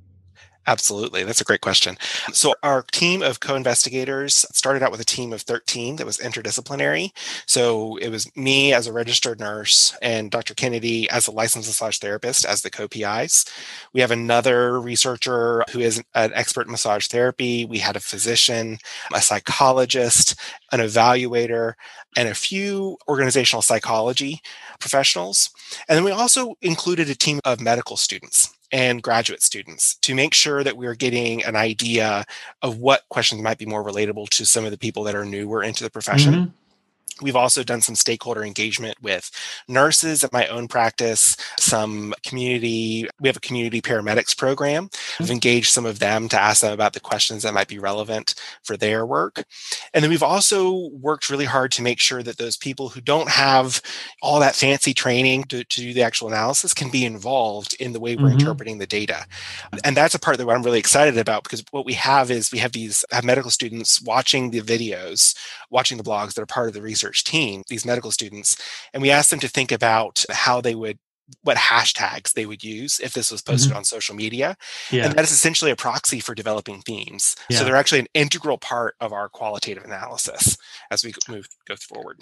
Absolutely. 0.69 1.23
That's 1.23 1.41
a 1.41 1.45
great 1.45 1.61
question. 1.61 1.97
So, 2.33 2.55
our 2.65 2.83
team 2.83 3.23
of 3.23 3.39
co 3.39 3.55
investigators 3.55 4.45
started 4.53 4.83
out 4.83 4.91
with 4.91 5.01
a 5.01 5.05
team 5.05 5.33
of 5.33 5.43
13 5.43 5.97
that 5.97 6.07
was 6.07 6.19
interdisciplinary. 6.19 7.11
So, 7.47 7.97
it 7.99 8.09
was 8.09 8.35
me 8.37 8.73
as 8.73 8.89
a 8.89 8.93
registered 8.93 9.39
nurse 9.39 9.97
and 10.03 10.31
Dr. 10.31 10.55
Kennedy 10.55 11.09
as 11.11 11.29
a 11.29 11.31
licensed 11.33 11.69
massage 11.69 11.99
therapist 11.99 12.45
as 12.45 12.63
the 12.63 12.71
co 12.71 12.89
PIs. 12.89 13.45
We 13.93 14.01
have 14.01 14.11
another 14.11 14.81
researcher 14.81 15.65
who 15.71 15.79
is 15.79 16.03
an 16.15 16.33
expert 16.35 16.67
in 16.67 16.73
massage 16.73 17.07
therapy. 17.07 17.65
We 17.65 17.79
had 17.79 17.95
a 17.97 18.01
physician, 18.01 18.79
a 19.15 19.21
psychologist, 19.21 20.35
an 20.73 20.81
evaluator, 20.81 21.75
and 22.17 22.29
a 22.29 22.35
few 22.35 22.99
organizational 23.09 23.63
psychology 23.63 24.41
professionals. 24.81 25.51
And 25.89 25.97
then 25.97 26.05
we 26.05 26.11
also 26.11 26.55
included 26.61 27.09
a 27.09 27.15
team 27.15 27.41
of 27.45 27.61
medical 27.61 27.97
students 27.97 28.56
and 28.73 29.03
graduate 29.03 29.43
students 29.43 29.97
to 30.03 30.15
make 30.15 30.35
sure 30.35 30.65
that 30.65 30.77
we're 30.77 30.95
getting 30.95 31.45
an 31.45 31.57
idea 31.57 32.25
of 32.63 32.79
what 32.79 33.03
questions 33.09 33.43
might 33.43 33.59
be 33.59 33.67
more 33.67 33.85
relatable 33.85 34.29
to 34.31 34.45
some 34.45 34.65
of 34.65 34.71
the 34.71 34.79
people 34.79 35.05
that 35.05 35.15
are 35.15 35.25
newer 35.25 35.63
into 35.63 35.85
the 35.85 35.91
profession. 35.91 36.35
Mhm. 36.35 36.51
We've 37.23 37.37
also 37.37 37.63
done 37.63 37.81
some 37.81 37.95
stakeholder 37.95 38.45
engagement 38.45 38.97
with 39.01 39.31
nurses 39.69 40.23
at 40.23 40.33
my 40.33 40.47
own 40.49 40.69
practice, 40.69 41.37
some 41.59 42.13
community, 42.25 43.09
we 43.21 43.29
have 43.29 43.39
a 43.39 43.41
community 43.41 43.81
paramedics 43.81 44.37
program. 44.37 44.91
We've 45.19 45.31
engaged 45.31 45.73
some 45.73 45.87
of 45.87 45.99
them 45.99 46.29
to 46.29 46.41
ask 46.41 46.61
them 46.61 46.73
about 46.73 46.93
the 46.93 47.01
questions 47.01 47.43
that 47.43 47.55
might 47.55 47.69
be 47.69 47.79
relevant 47.79 48.35
for 48.65 48.77
their 48.77 49.07
work. 49.07 49.45
And 49.95 50.03
then 50.05 50.11
we've 50.11 50.23
also 50.23 50.91
worked 50.93 51.31
really 51.31 51.47
hard 51.47 51.73
to 51.73 51.83
make 51.83 52.01
sure 52.01 52.23
that 52.23 52.37
those 52.37 52.57
people 52.57 52.89
who 52.91 53.01
don't 53.01 53.31
have 53.31 53.81
all 54.21 54.39
that 54.41 54.55
fancy 54.55 54.93
training 54.93 55.45
to, 55.45 55.65
to 55.65 55.81
do 55.81 55.95
the 55.95 56.03
actual 56.03 56.29
analysis 56.29 56.75
can 56.75 56.91
be 56.91 57.05
involved 57.05 57.77
in 57.81 57.93
the 57.93 58.01
way 58.01 58.17
we're 58.17 58.29
Mhm. 58.29 58.33
interpreting 58.33 58.79
the 58.79 58.87
data. 58.87 59.25
And 59.85 59.97
that's 59.97 60.15
a 60.15 60.19
part 60.19 60.37
that 60.39 60.49
I'm 60.49 60.63
really 60.63 60.79
excited 60.79 61.17
about 61.17 61.45
because 61.45 61.65
what 61.71 61.87
we 61.87 61.95
have 61.95 62.31
is 62.31 62.53
we 62.53 62.59
have 62.59 62.73
these 62.73 63.05
have 63.11 63.25
medical 63.25 63.51
students 63.51 64.03
watching 64.03 64.51
the 64.51 64.61
videos, 64.61 65.35
watching 65.71 65.97
the 65.97 66.05
blogs 66.05 66.35
that 66.35 66.43
are 66.43 66.47
part 66.47 66.69
of 66.69 66.75
the 66.75 66.83
research 66.83 67.06
team, 67.13 67.63
these 67.69 67.85
medical 67.85 68.11
students, 68.11 68.57
and 68.93 69.03
we 69.03 69.11
asked 69.11 69.31
them 69.31 69.41
to 69.41 69.49
think 69.49 69.73
about 69.73 70.25
how 70.31 70.61
they 70.61 70.75
would 70.75 70.99
what 71.43 71.57
hashtags 71.57 72.33
they 72.35 72.47
would 72.47 72.63
use 72.63 73.01
if 73.01 73.13
this 73.13 73.31
was 73.31 73.43
posted 73.43 73.71
mm-hmm. 73.71 73.79
on 73.79 73.85
social 73.85 74.15
media. 74.15 74.57
Yeah. 74.91 75.07
And 75.07 75.15
that 75.15 75.25
is 75.25 75.33
essentially 75.33 75.71
a 75.71 75.77
proxy 75.77 76.21
for 76.21 76.35
developing 76.35 76.83
themes. 76.83 77.35
Yeah. 77.51 77.59
So 77.59 77.65
they're 77.65 77.77
actually 77.77 78.01
an 78.01 78.07
integral 78.15 78.59
part 78.59 78.95
of 79.01 79.13
our 79.13 79.29
qualitative 79.29 79.85
analysis 79.85 80.57
as 80.91 81.05
we 81.05 81.13
move 81.29 81.49
go 81.67 81.75
forward. 81.77 82.21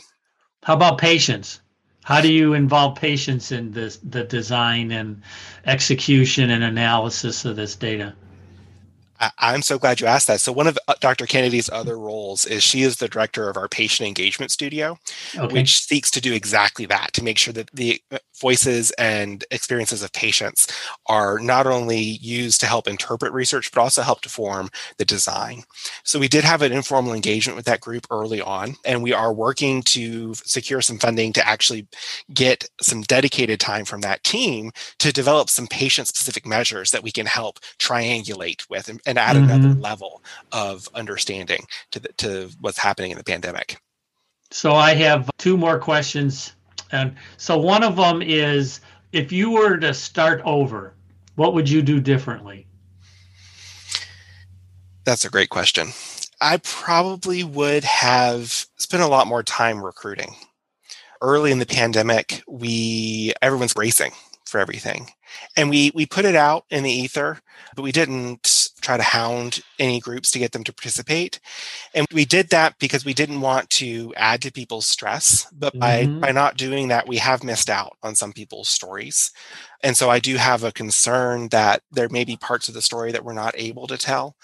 How 0.62 0.74
about 0.74 0.98
patients? 0.98 1.60
How 2.04 2.20
do 2.20 2.30
you 2.32 2.52
involve 2.54 2.96
patients 2.96 3.52
in 3.52 3.72
this, 3.72 3.98
the 3.98 4.24
design 4.24 4.90
and 4.90 5.22
execution 5.66 6.50
and 6.50 6.62
analysis 6.62 7.44
of 7.44 7.56
this 7.56 7.76
data? 7.76 8.14
I'm 9.38 9.62
so 9.62 9.78
glad 9.78 10.00
you 10.00 10.06
asked 10.06 10.26
that. 10.26 10.40
So 10.40 10.52
one 10.52 10.66
of 10.66 10.78
uh, 10.88 10.94
Dr. 11.00 11.26
Kennedy's 11.26 11.70
other 11.70 11.98
roles 11.98 12.46
is 12.46 12.62
she 12.62 12.82
is 12.82 12.96
the 12.96 13.08
director 13.08 13.48
of 13.48 13.56
our 13.56 13.68
patient 13.68 14.06
engagement 14.06 14.50
studio. 14.50 14.98
Okay. 15.36 15.52
which 15.52 15.80
seeks 15.80 16.10
to 16.12 16.20
do 16.20 16.32
exactly 16.32 16.86
that 16.86 17.12
to 17.14 17.24
make 17.24 17.38
sure 17.38 17.52
that 17.52 17.70
the 17.72 18.00
uh, 18.10 18.18
voices 18.40 18.90
and 18.92 19.44
experiences 19.50 20.02
of 20.02 20.12
patients 20.12 20.66
are 21.06 21.38
not 21.38 21.66
only 21.66 21.98
used 21.98 22.60
to 22.60 22.66
help 22.66 22.88
interpret 22.88 23.32
research, 23.32 23.70
but 23.72 23.80
also 23.80 24.02
help 24.02 24.20
to 24.22 24.28
form 24.28 24.68
the 24.98 25.04
design. 25.04 25.62
So 26.02 26.18
we 26.18 26.28
did 26.28 26.44
have 26.44 26.62
an 26.62 26.72
informal 26.72 27.12
engagement 27.12 27.56
with 27.56 27.66
that 27.66 27.80
group 27.80 28.06
early 28.10 28.40
on, 28.40 28.76
and 28.84 29.02
we 29.02 29.12
are 29.12 29.32
working 29.32 29.82
to 29.82 30.34
secure 30.34 30.80
some 30.80 30.98
funding 30.98 31.32
to 31.34 31.46
actually 31.46 31.86
get 32.32 32.68
some 32.80 33.02
dedicated 33.02 33.60
time 33.60 33.84
from 33.84 34.00
that 34.02 34.22
team 34.24 34.70
to 34.98 35.12
develop 35.12 35.48
some 35.48 35.66
patient 35.66 36.08
specific 36.08 36.46
measures 36.46 36.90
that 36.90 37.02
we 37.02 37.10
can 37.10 37.26
help 37.26 37.60
triangulate 37.78 38.68
with 38.68 38.88
and, 38.88 39.00
and 39.06 39.18
add 39.18 39.36
another 39.36 39.68
mm-hmm. 39.68 39.80
level 39.80 40.22
of 40.52 40.88
understanding 40.94 41.64
to, 41.90 42.00
the, 42.00 42.08
to 42.14 42.50
what's 42.60 42.78
happening 42.78 43.10
in 43.10 43.18
the 43.18 43.24
pandemic. 43.24 43.80
So 44.50 44.72
I 44.72 44.94
have 44.94 45.30
two 45.38 45.56
more 45.56 45.78
questions. 45.78 46.54
And 46.92 47.16
so 47.36 47.58
one 47.58 47.82
of 47.82 47.96
them 47.96 48.22
is 48.22 48.80
if 49.12 49.32
you 49.32 49.52
were 49.52 49.76
to 49.78 49.94
start 49.94 50.42
over, 50.44 50.94
what 51.36 51.54
would 51.54 51.68
you 51.68 51.82
do 51.82 52.00
differently? 52.00 52.66
That's 55.04 55.24
a 55.24 55.30
great 55.30 55.50
question. 55.50 55.88
I 56.40 56.58
probably 56.58 57.44
would 57.44 57.84
have 57.84 58.66
spent 58.76 59.02
a 59.02 59.08
lot 59.08 59.26
more 59.26 59.42
time 59.42 59.84
recruiting. 59.84 60.34
Early 61.20 61.52
in 61.52 61.58
the 61.58 61.66
pandemic, 61.66 62.42
we 62.48 63.32
everyone's 63.40 63.74
racing 63.76 64.12
for 64.44 64.58
everything. 64.60 65.08
and 65.56 65.70
we 65.70 65.90
we 65.94 66.06
put 66.06 66.24
it 66.24 66.34
out 66.36 66.64
in 66.70 66.82
the 66.84 66.90
ether 66.90 67.40
but 67.74 67.82
we 67.82 67.92
didn't 67.92 68.63
try 68.84 68.96
to 68.96 69.02
hound 69.02 69.60
any 69.78 69.98
groups 69.98 70.30
to 70.30 70.38
get 70.38 70.52
them 70.52 70.64
to 70.64 70.72
participate. 70.72 71.40
And 71.94 72.06
we 72.12 72.24
did 72.24 72.50
that 72.50 72.74
because 72.78 73.04
we 73.04 73.14
didn't 73.14 73.40
want 73.40 73.70
to 73.70 74.12
add 74.16 74.42
to 74.42 74.52
people's 74.52 74.86
stress. 74.86 75.46
But 75.52 75.78
by 75.78 76.04
Mhm. 76.04 76.20
by 76.20 76.32
not 76.32 76.56
doing 76.56 76.88
that 76.88 77.08
we 77.08 77.16
have 77.18 77.42
missed 77.42 77.70
out 77.70 77.96
on 78.02 78.14
some 78.14 78.32
people's 78.32 78.68
stories. 78.68 79.30
And 79.82 79.96
so 79.96 80.10
i 80.10 80.18
do 80.18 80.36
have 80.36 80.62
a 80.64 80.72
concern 80.72 81.48
that 81.48 81.82
there 81.90 82.08
may 82.10 82.24
be 82.24 82.36
parts 82.36 82.68
of 82.68 82.74
the 82.74 82.82
story 82.82 83.10
that 83.12 83.24
we're 83.24 83.32
not 83.44 83.54
able 83.56 83.86
to 83.88 83.96
tell. 83.98 84.36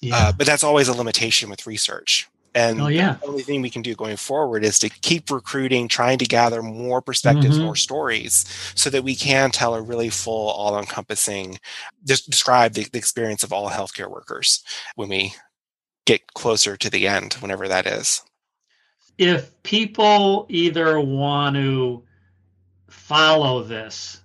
Yeah. 0.00 0.16
uh, 0.16 0.32
but 0.32 0.46
that's 0.46 0.64
always 0.64 0.88
a 0.88 0.94
limitation 1.02 1.50
with 1.50 1.66
research 1.66 2.28
and 2.54 2.80
oh 2.80 2.86
yeah. 2.88 3.14
the 3.20 3.26
only 3.26 3.42
thing 3.42 3.62
we 3.62 3.70
can 3.70 3.82
do 3.82 3.94
going 3.94 4.16
forward 4.16 4.64
is 4.64 4.78
to 4.80 4.88
keep 4.88 5.30
recruiting, 5.30 5.88
trying 5.88 6.18
to 6.18 6.24
gather 6.24 6.62
more 6.62 7.00
perspectives, 7.02 7.58
Mhm. 7.58 7.62
more 7.64 7.76
stories, 7.76 8.44
so 8.74 8.90
that 8.90 9.04
we 9.04 9.14
can 9.14 9.50
tell 9.50 9.74
a 9.74 9.82
really 9.82 10.08
full, 10.10 10.48
all 10.50 10.78
encompassing, 10.78 11.58
just 12.06 12.30
describe 12.30 12.72
the, 12.74 12.84
the 12.92 12.98
experience 12.98 13.42
of 13.42 13.52
all 13.52 13.68
healthcare 13.70 14.10
workers 14.10 14.62
when 14.94 15.08
we 15.08 15.34
get 16.06 16.32
closer 16.34 16.76
to 16.76 16.88
the 16.90 17.06
end, 17.06 17.34
whenever 17.34 17.68
that 17.68 17.86
is. 17.86 18.22
If 19.18 19.62
people 19.62 20.46
either 20.48 21.00
want 21.00 21.56
to 21.56 22.04
follow 22.88 23.62
this 23.62 24.20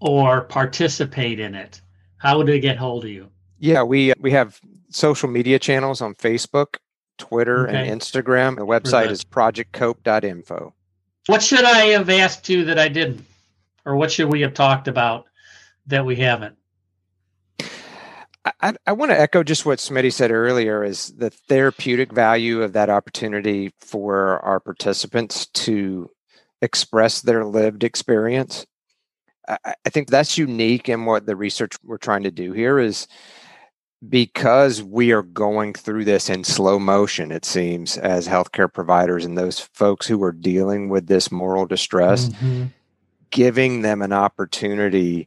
or 0.00 0.42
participate 0.42 1.38
in 1.40 1.54
it, 1.54 1.80
how 2.16 2.38
would 2.38 2.46
they 2.46 2.60
get 2.60 2.76
hold 2.76 3.04
of 3.04 3.10
you? 3.10 3.28
Yeah, 3.58 3.82
we 3.82 4.12
we 4.20 4.30
have 4.32 4.58
social 4.90 5.28
media 5.28 5.58
channels 5.58 6.00
on 6.00 6.14
Facebook, 6.14 6.76
Twitter, 7.22 7.68
Okay. 7.68 7.88
and 7.88 8.00
Instagram. 8.00 8.56
The 8.56 8.66
website 8.66 9.10
is 9.10 9.24
projectcope.info. 9.24 10.74
What 11.26 11.42
should 11.42 11.64
I 11.64 11.86
have 11.86 12.10
asked 12.10 12.48
you 12.48 12.64
that 12.64 12.80
I 12.80 12.88
didn't? 12.88 13.24
Or 13.84 13.94
what 13.96 14.10
should 14.10 14.28
we 14.28 14.40
have 14.40 14.54
talked 14.54 14.88
about 14.88 15.26
that 15.86 16.04
we 16.04 16.16
haven't? 16.16 16.56
I, 18.60 18.74
I, 18.88 18.92
want 18.92 19.12
to 19.12 19.20
echo 19.20 19.44
just 19.44 19.64
what 19.64 19.78
Smitty 19.78 20.12
said 20.12 20.32
earlier 20.32 20.82
is 20.82 21.12
the 21.16 21.30
therapeutic 21.30 22.12
value 22.12 22.62
of 22.62 22.72
that 22.72 22.90
opportunity 22.90 23.72
for 23.78 24.40
our 24.40 24.58
participants 24.58 25.46
to 25.46 26.10
express 26.60 27.20
their 27.20 27.44
lived 27.44 27.84
experience. 27.84 28.66
I- 29.46 29.74
I 29.84 29.90
think 29.90 30.10
that's 30.10 30.36
unique 30.38 30.88
in 30.88 31.04
what 31.04 31.26
the 31.26 31.36
research 31.36 31.76
we're 31.84 31.98
trying 31.98 32.24
to 32.24 32.32
do 32.32 32.52
here 32.52 32.80
is 32.80 33.06
because 34.08 34.82
we 34.82 35.12
are 35.12 35.22
going 35.22 35.74
through 35.74 36.04
this 36.04 36.28
in 36.28 36.44
slow 36.44 36.78
motion, 36.78 37.30
it 37.30 37.44
seems, 37.44 37.96
as 37.98 38.26
healthcare 38.26 38.72
providers 38.72 39.24
and 39.24 39.38
those 39.38 39.60
folks 39.60 40.06
who 40.06 40.22
are 40.24 40.32
dealing 40.32 40.88
with 40.88 41.06
this 41.06 41.30
moral 41.30 41.66
distress 41.66 42.28
Mhm. 42.30 42.72
giving 43.30 43.82
them 43.82 44.02
an 44.02 44.12
opportunity 44.12 45.26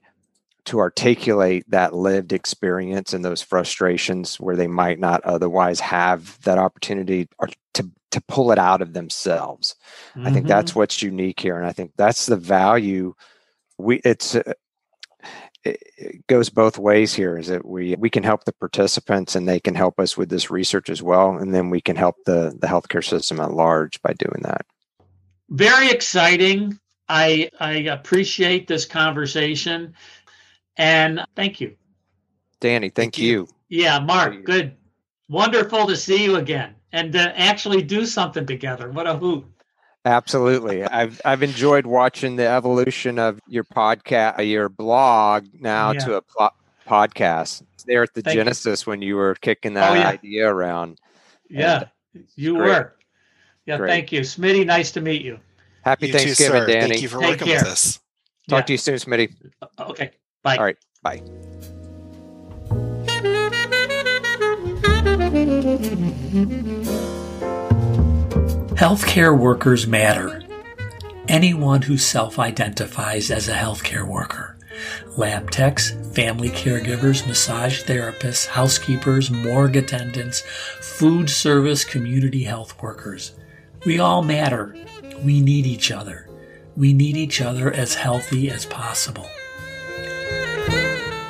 to 0.65 0.79
articulate 0.79 1.63
that 1.69 1.93
lived 1.93 2.33
experience 2.33 3.13
and 3.13 3.23
those 3.25 3.41
frustrations 3.41 4.39
where 4.39 4.55
they 4.55 4.67
might 4.67 4.99
not 4.99 5.23
otherwise 5.23 5.79
have 5.79 6.39
that 6.43 6.57
opportunity 6.57 7.27
or 7.39 7.49
to 7.73 7.89
to 8.11 8.21
pull 8.29 8.51
it 8.51 8.57
out 8.59 8.81
of 8.81 8.93
themselves. 8.93 9.75
I 10.23 10.31
think 10.31 10.45
Mhm. 10.45 10.49
that's 10.49 10.75
what's 10.75 11.01
unique 11.01 11.39
here 11.39 11.57
and 11.57 11.65
I 11.67 11.73
think 11.73 11.91
that's 11.97 12.27
the 12.27 12.37
value 12.37 13.13
we 13.77 13.97
it's 14.05 14.37
it, 15.65 15.83
it 15.97 16.27
goes 16.27 16.49
both 16.49 16.77
ways 16.77 17.13
here 17.13 17.37
is 17.37 17.47
that 17.47 17.65
we 17.65 17.95
we 17.95 18.09
can 18.09 18.23
help 18.23 18.45
the 18.45 18.53
participants 18.53 19.35
and 19.35 19.47
they 19.47 19.59
can 19.59 19.75
help 19.75 19.99
us 19.99 20.15
with 20.17 20.29
this 20.29 20.51
research 20.51 20.89
as 20.89 21.01
well 21.03 21.37
and 21.37 21.53
then 21.53 21.69
we 21.69 21.81
can 21.81 21.95
help 21.95 22.15
the 22.25 22.55
the 22.61 22.67
healthcare 22.67 23.03
system 23.03 23.39
at 23.39 23.51
large 23.53 24.01
by 24.01 24.13
doing 24.13 24.41
that. 24.43 24.65
very 25.49 25.89
exciting. 25.89 26.79
I 27.09 27.49
I 27.59 27.71
appreciate 27.91 28.67
this 28.67 28.85
conversation 28.85 29.93
and 30.77 31.23
thank 31.35 31.61
you. 31.61 31.75
Danny, 32.59 32.89
thank, 32.89 33.15
Thank 33.15 33.17
you. 33.19 33.27
you. 33.27 33.47
Yeah, 33.69 33.99
you. 33.99 34.05
Mark, 34.05 34.43
good. 34.45 34.75
Wonderful 35.29 35.87
to 35.87 35.95
see 35.97 36.23
you 36.23 36.35
again 36.37 36.75
and 36.91 37.11
to 37.13 37.39
actually 37.39 37.81
do 37.83 38.05
something 38.05 38.45
together. 38.45 38.89
What 38.91 39.07
a 39.07 39.15
hoot. 39.17 39.45
Absolutely. 40.05 40.83
I've 40.83 41.19
I've 41.25 41.41
enjoyed 41.43 41.85
watching 41.87 42.35
the 42.35 42.47
evolution 42.47 43.17
of 43.19 43.39
your 43.47 43.63
podcast, 43.63 44.37
uh, 44.39 44.43
your 44.43 44.69
blog 44.69 45.47
now 45.59 45.91
Yeah. 45.91 45.99
to 46.01 46.15
a 46.17 46.21
pl- 46.21 46.51
podcast. 46.87 47.63
There 47.87 48.03
at 48.03 48.13
the 48.13 48.21
Thank 48.21 48.35
you. 48.35 48.39
genesis 48.41 48.85
when 48.87 49.01
you 49.01 49.15
were 49.15 49.35
kicking 49.35 49.73
that 49.75 49.91
Oh, 49.91 49.95
yeah. 49.95 50.09
idea 50.09 50.47
around. 50.51 50.99
Yeah, 51.49 51.85
you 52.35 52.55
great. 52.57 52.67
were. 52.69 52.95
Yeah, 53.65 53.77
Great. 53.77 53.89
thank 53.89 54.11
you. 54.11 54.21
Smitty, 54.21 54.65
nice 54.65 54.91
to 54.91 55.01
meet 55.01 55.23
you. 55.23 55.39
Happy 55.83 56.07
You 56.07 56.13
too, 56.13 56.19
Thanksgiving, 56.19 56.61
sir. 56.61 56.67
Danny. 56.67 56.89
Thank 56.89 57.01
you 57.01 57.09
for 57.09 57.19
Take 57.19 57.29
working 57.31 57.47
care. 57.47 57.59
with 57.59 57.67
us. 57.67 57.99
Talk 58.47 58.59
Yeah. 58.59 58.65
to 58.65 58.73
you 58.73 58.77
soon, 58.77 58.95
Smitty. 58.95 59.33
Okay, 59.79 60.11
bye. 60.43 60.57
All 60.57 60.63
right. 60.63 60.77
Bye. 61.03 61.21
Healthcare 68.75 69.39
workers 69.39 69.87
matter. 69.87 70.43
Anyone 71.29 71.81
who 71.83 71.97
self 71.97 72.37
identifies 72.37 73.31
as 73.31 73.47
a 73.47 73.53
healthcare 73.53 74.05
worker. 74.05 74.57
Lab 75.15 75.49
techs, 75.49 75.91
family 76.13 76.49
caregivers, 76.49 77.25
massage 77.25 77.83
therapists, 77.83 78.47
housekeepers, 78.47 79.31
morgue 79.31 79.77
attendants, 79.77 80.41
food 80.81 81.29
service, 81.29 81.85
community 81.85 82.43
health 82.43 82.81
workers. 82.81 83.31
We 83.85 83.99
all 83.99 84.21
matter. 84.21 84.75
We 85.23 85.39
need 85.39 85.65
each 85.65 85.89
other. 85.89 86.29
We 86.75 86.91
need 86.91 87.15
each 87.15 87.39
other 87.39 87.71
as 87.71 87.95
healthy 87.95 88.49
as 88.49 88.65
possible. 88.65 89.29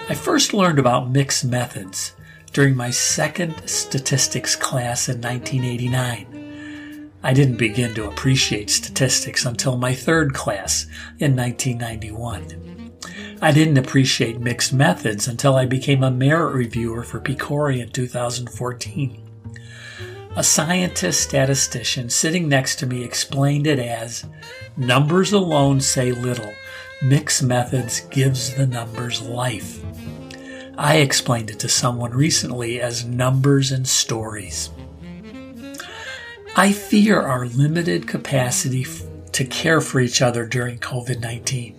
I 0.09 0.15
first 0.15 0.51
learned 0.51 0.79
about 0.79 1.11
mixed 1.11 1.45
methods 1.45 2.13
during 2.53 2.75
my 2.75 2.89
second 2.89 3.69
statistics 3.69 4.55
class 4.55 5.09
in 5.09 5.21
1989. 5.21 6.34
I 7.25 7.33
didn't 7.33 7.57
begin 7.57 7.95
to 7.95 8.07
appreciate 8.07 8.69
statistics 8.69 9.47
until 9.47 9.77
my 9.77 9.95
third 9.95 10.35
class 10.35 10.85
in 11.17 11.35
1991. 11.35 12.93
I 13.41 13.51
didn't 13.51 13.79
appreciate 13.79 14.39
mixed 14.39 14.71
methods 14.71 15.27
until 15.27 15.55
I 15.55 15.65
became 15.65 16.03
a 16.03 16.11
merit 16.11 16.53
reviewer 16.53 17.01
for 17.01 17.19
PCORI 17.19 17.81
in 17.81 17.89
2014. 17.89 19.27
A 20.35 20.43
scientist 20.43 21.19
statistician 21.19 22.11
sitting 22.11 22.47
next 22.47 22.75
to 22.75 22.85
me 22.85 23.03
explained 23.03 23.65
it 23.65 23.79
as 23.79 24.23
numbers 24.77 25.33
alone 25.33 25.81
say 25.81 26.11
little. 26.11 26.53
Mixed 27.01 27.41
methods 27.41 28.01
gives 28.11 28.53
the 28.53 28.67
numbers 28.67 29.19
life. 29.23 29.83
I 30.77 30.97
explained 30.97 31.49
it 31.49 31.57
to 31.61 31.69
someone 31.69 32.11
recently 32.11 32.79
as 32.79 33.03
numbers 33.03 33.71
and 33.71 33.87
stories. 33.87 34.69
I 36.57 36.71
fear 36.71 37.19
our 37.19 37.47
limited 37.47 38.07
capacity 38.07 38.85
to 39.33 39.43
care 39.43 39.81
for 39.81 39.99
each 39.99 40.21
other 40.21 40.45
during 40.45 40.79
COVID 40.79 41.19
19. 41.19 41.75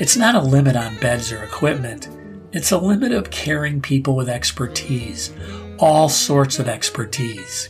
It's 0.00 0.16
not 0.16 0.34
a 0.34 0.40
limit 0.40 0.74
on 0.74 0.98
beds 0.98 1.30
or 1.30 1.44
equipment, 1.44 2.08
it's 2.50 2.72
a 2.72 2.78
limit 2.78 3.12
of 3.12 3.30
caring 3.30 3.80
people 3.80 4.16
with 4.16 4.28
expertise, 4.28 5.32
all 5.78 6.08
sorts 6.08 6.58
of 6.58 6.66
expertise. 6.66 7.68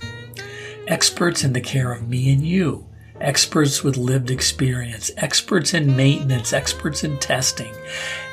Experts 0.86 1.44
in 1.44 1.52
the 1.52 1.60
care 1.60 1.92
of 1.92 2.08
me 2.08 2.32
and 2.32 2.46
you, 2.46 2.86
experts 3.20 3.84
with 3.84 3.98
lived 3.98 4.30
experience, 4.30 5.10
experts 5.18 5.74
in 5.74 5.94
maintenance, 5.94 6.54
experts 6.54 7.04
in 7.04 7.18
testing, 7.18 7.74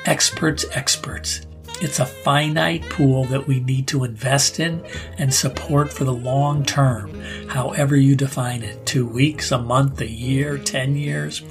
experts, 0.05 0.63
experts. 0.71 1.41
It's 1.81 1.99
a 1.99 2.05
finite 2.05 2.87
pool 2.91 3.23
that 3.25 3.47
we 3.47 3.59
need 3.59 3.87
to 3.87 4.03
invest 4.03 4.59
in 4.59 4.85
and 5.17 5.33
support 5.33 5.91
for 5.91 6.03
the 6.03 6.13
long 6.13 6.63
term, 6.63 7.19
however 7.47 7.95
you 7.95 8.15
define 8.15 8.61
it 8.61 8.85
two 8.85 9.07
weeks, 9.07 9.51
a 9.51 9.57
month, 9.57 9.99
a 9.99 10.07
year, 10.07 10.59
10 10.59 10.95
years. 10.95 11.41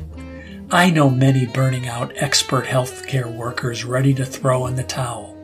I 0.71 0.89
know 0.91 1.11
many 1.11 1.47
burning 1.47 1.89
out 1.89 2.13
expert 2.15 2.65
healthcare 2.65 3.27
workers 3.35 3.85
ready 3.85 4.15
to 4.15 4.25
throw 4.25 4.67
in 4.67 4.77
the 4.77 4.85
towel. 4.85 5.37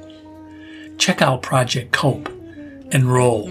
Check 0.98 1.20
out 1.20 1.42
Project 1.42 1.90
Cope. 1.90 2.28
Enroll. 2.92 3.48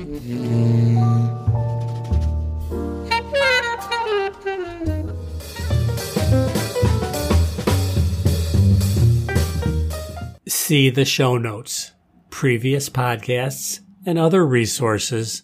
See 10.67 10.89
the 10.89 11.05
show 11.05 11.37
notes, 11.37 11.91
previous 12.31 12.89
podcasts, 12.89 13.81
and 14.03 14.17
other 14.17 14.43
resources 14.43 15.43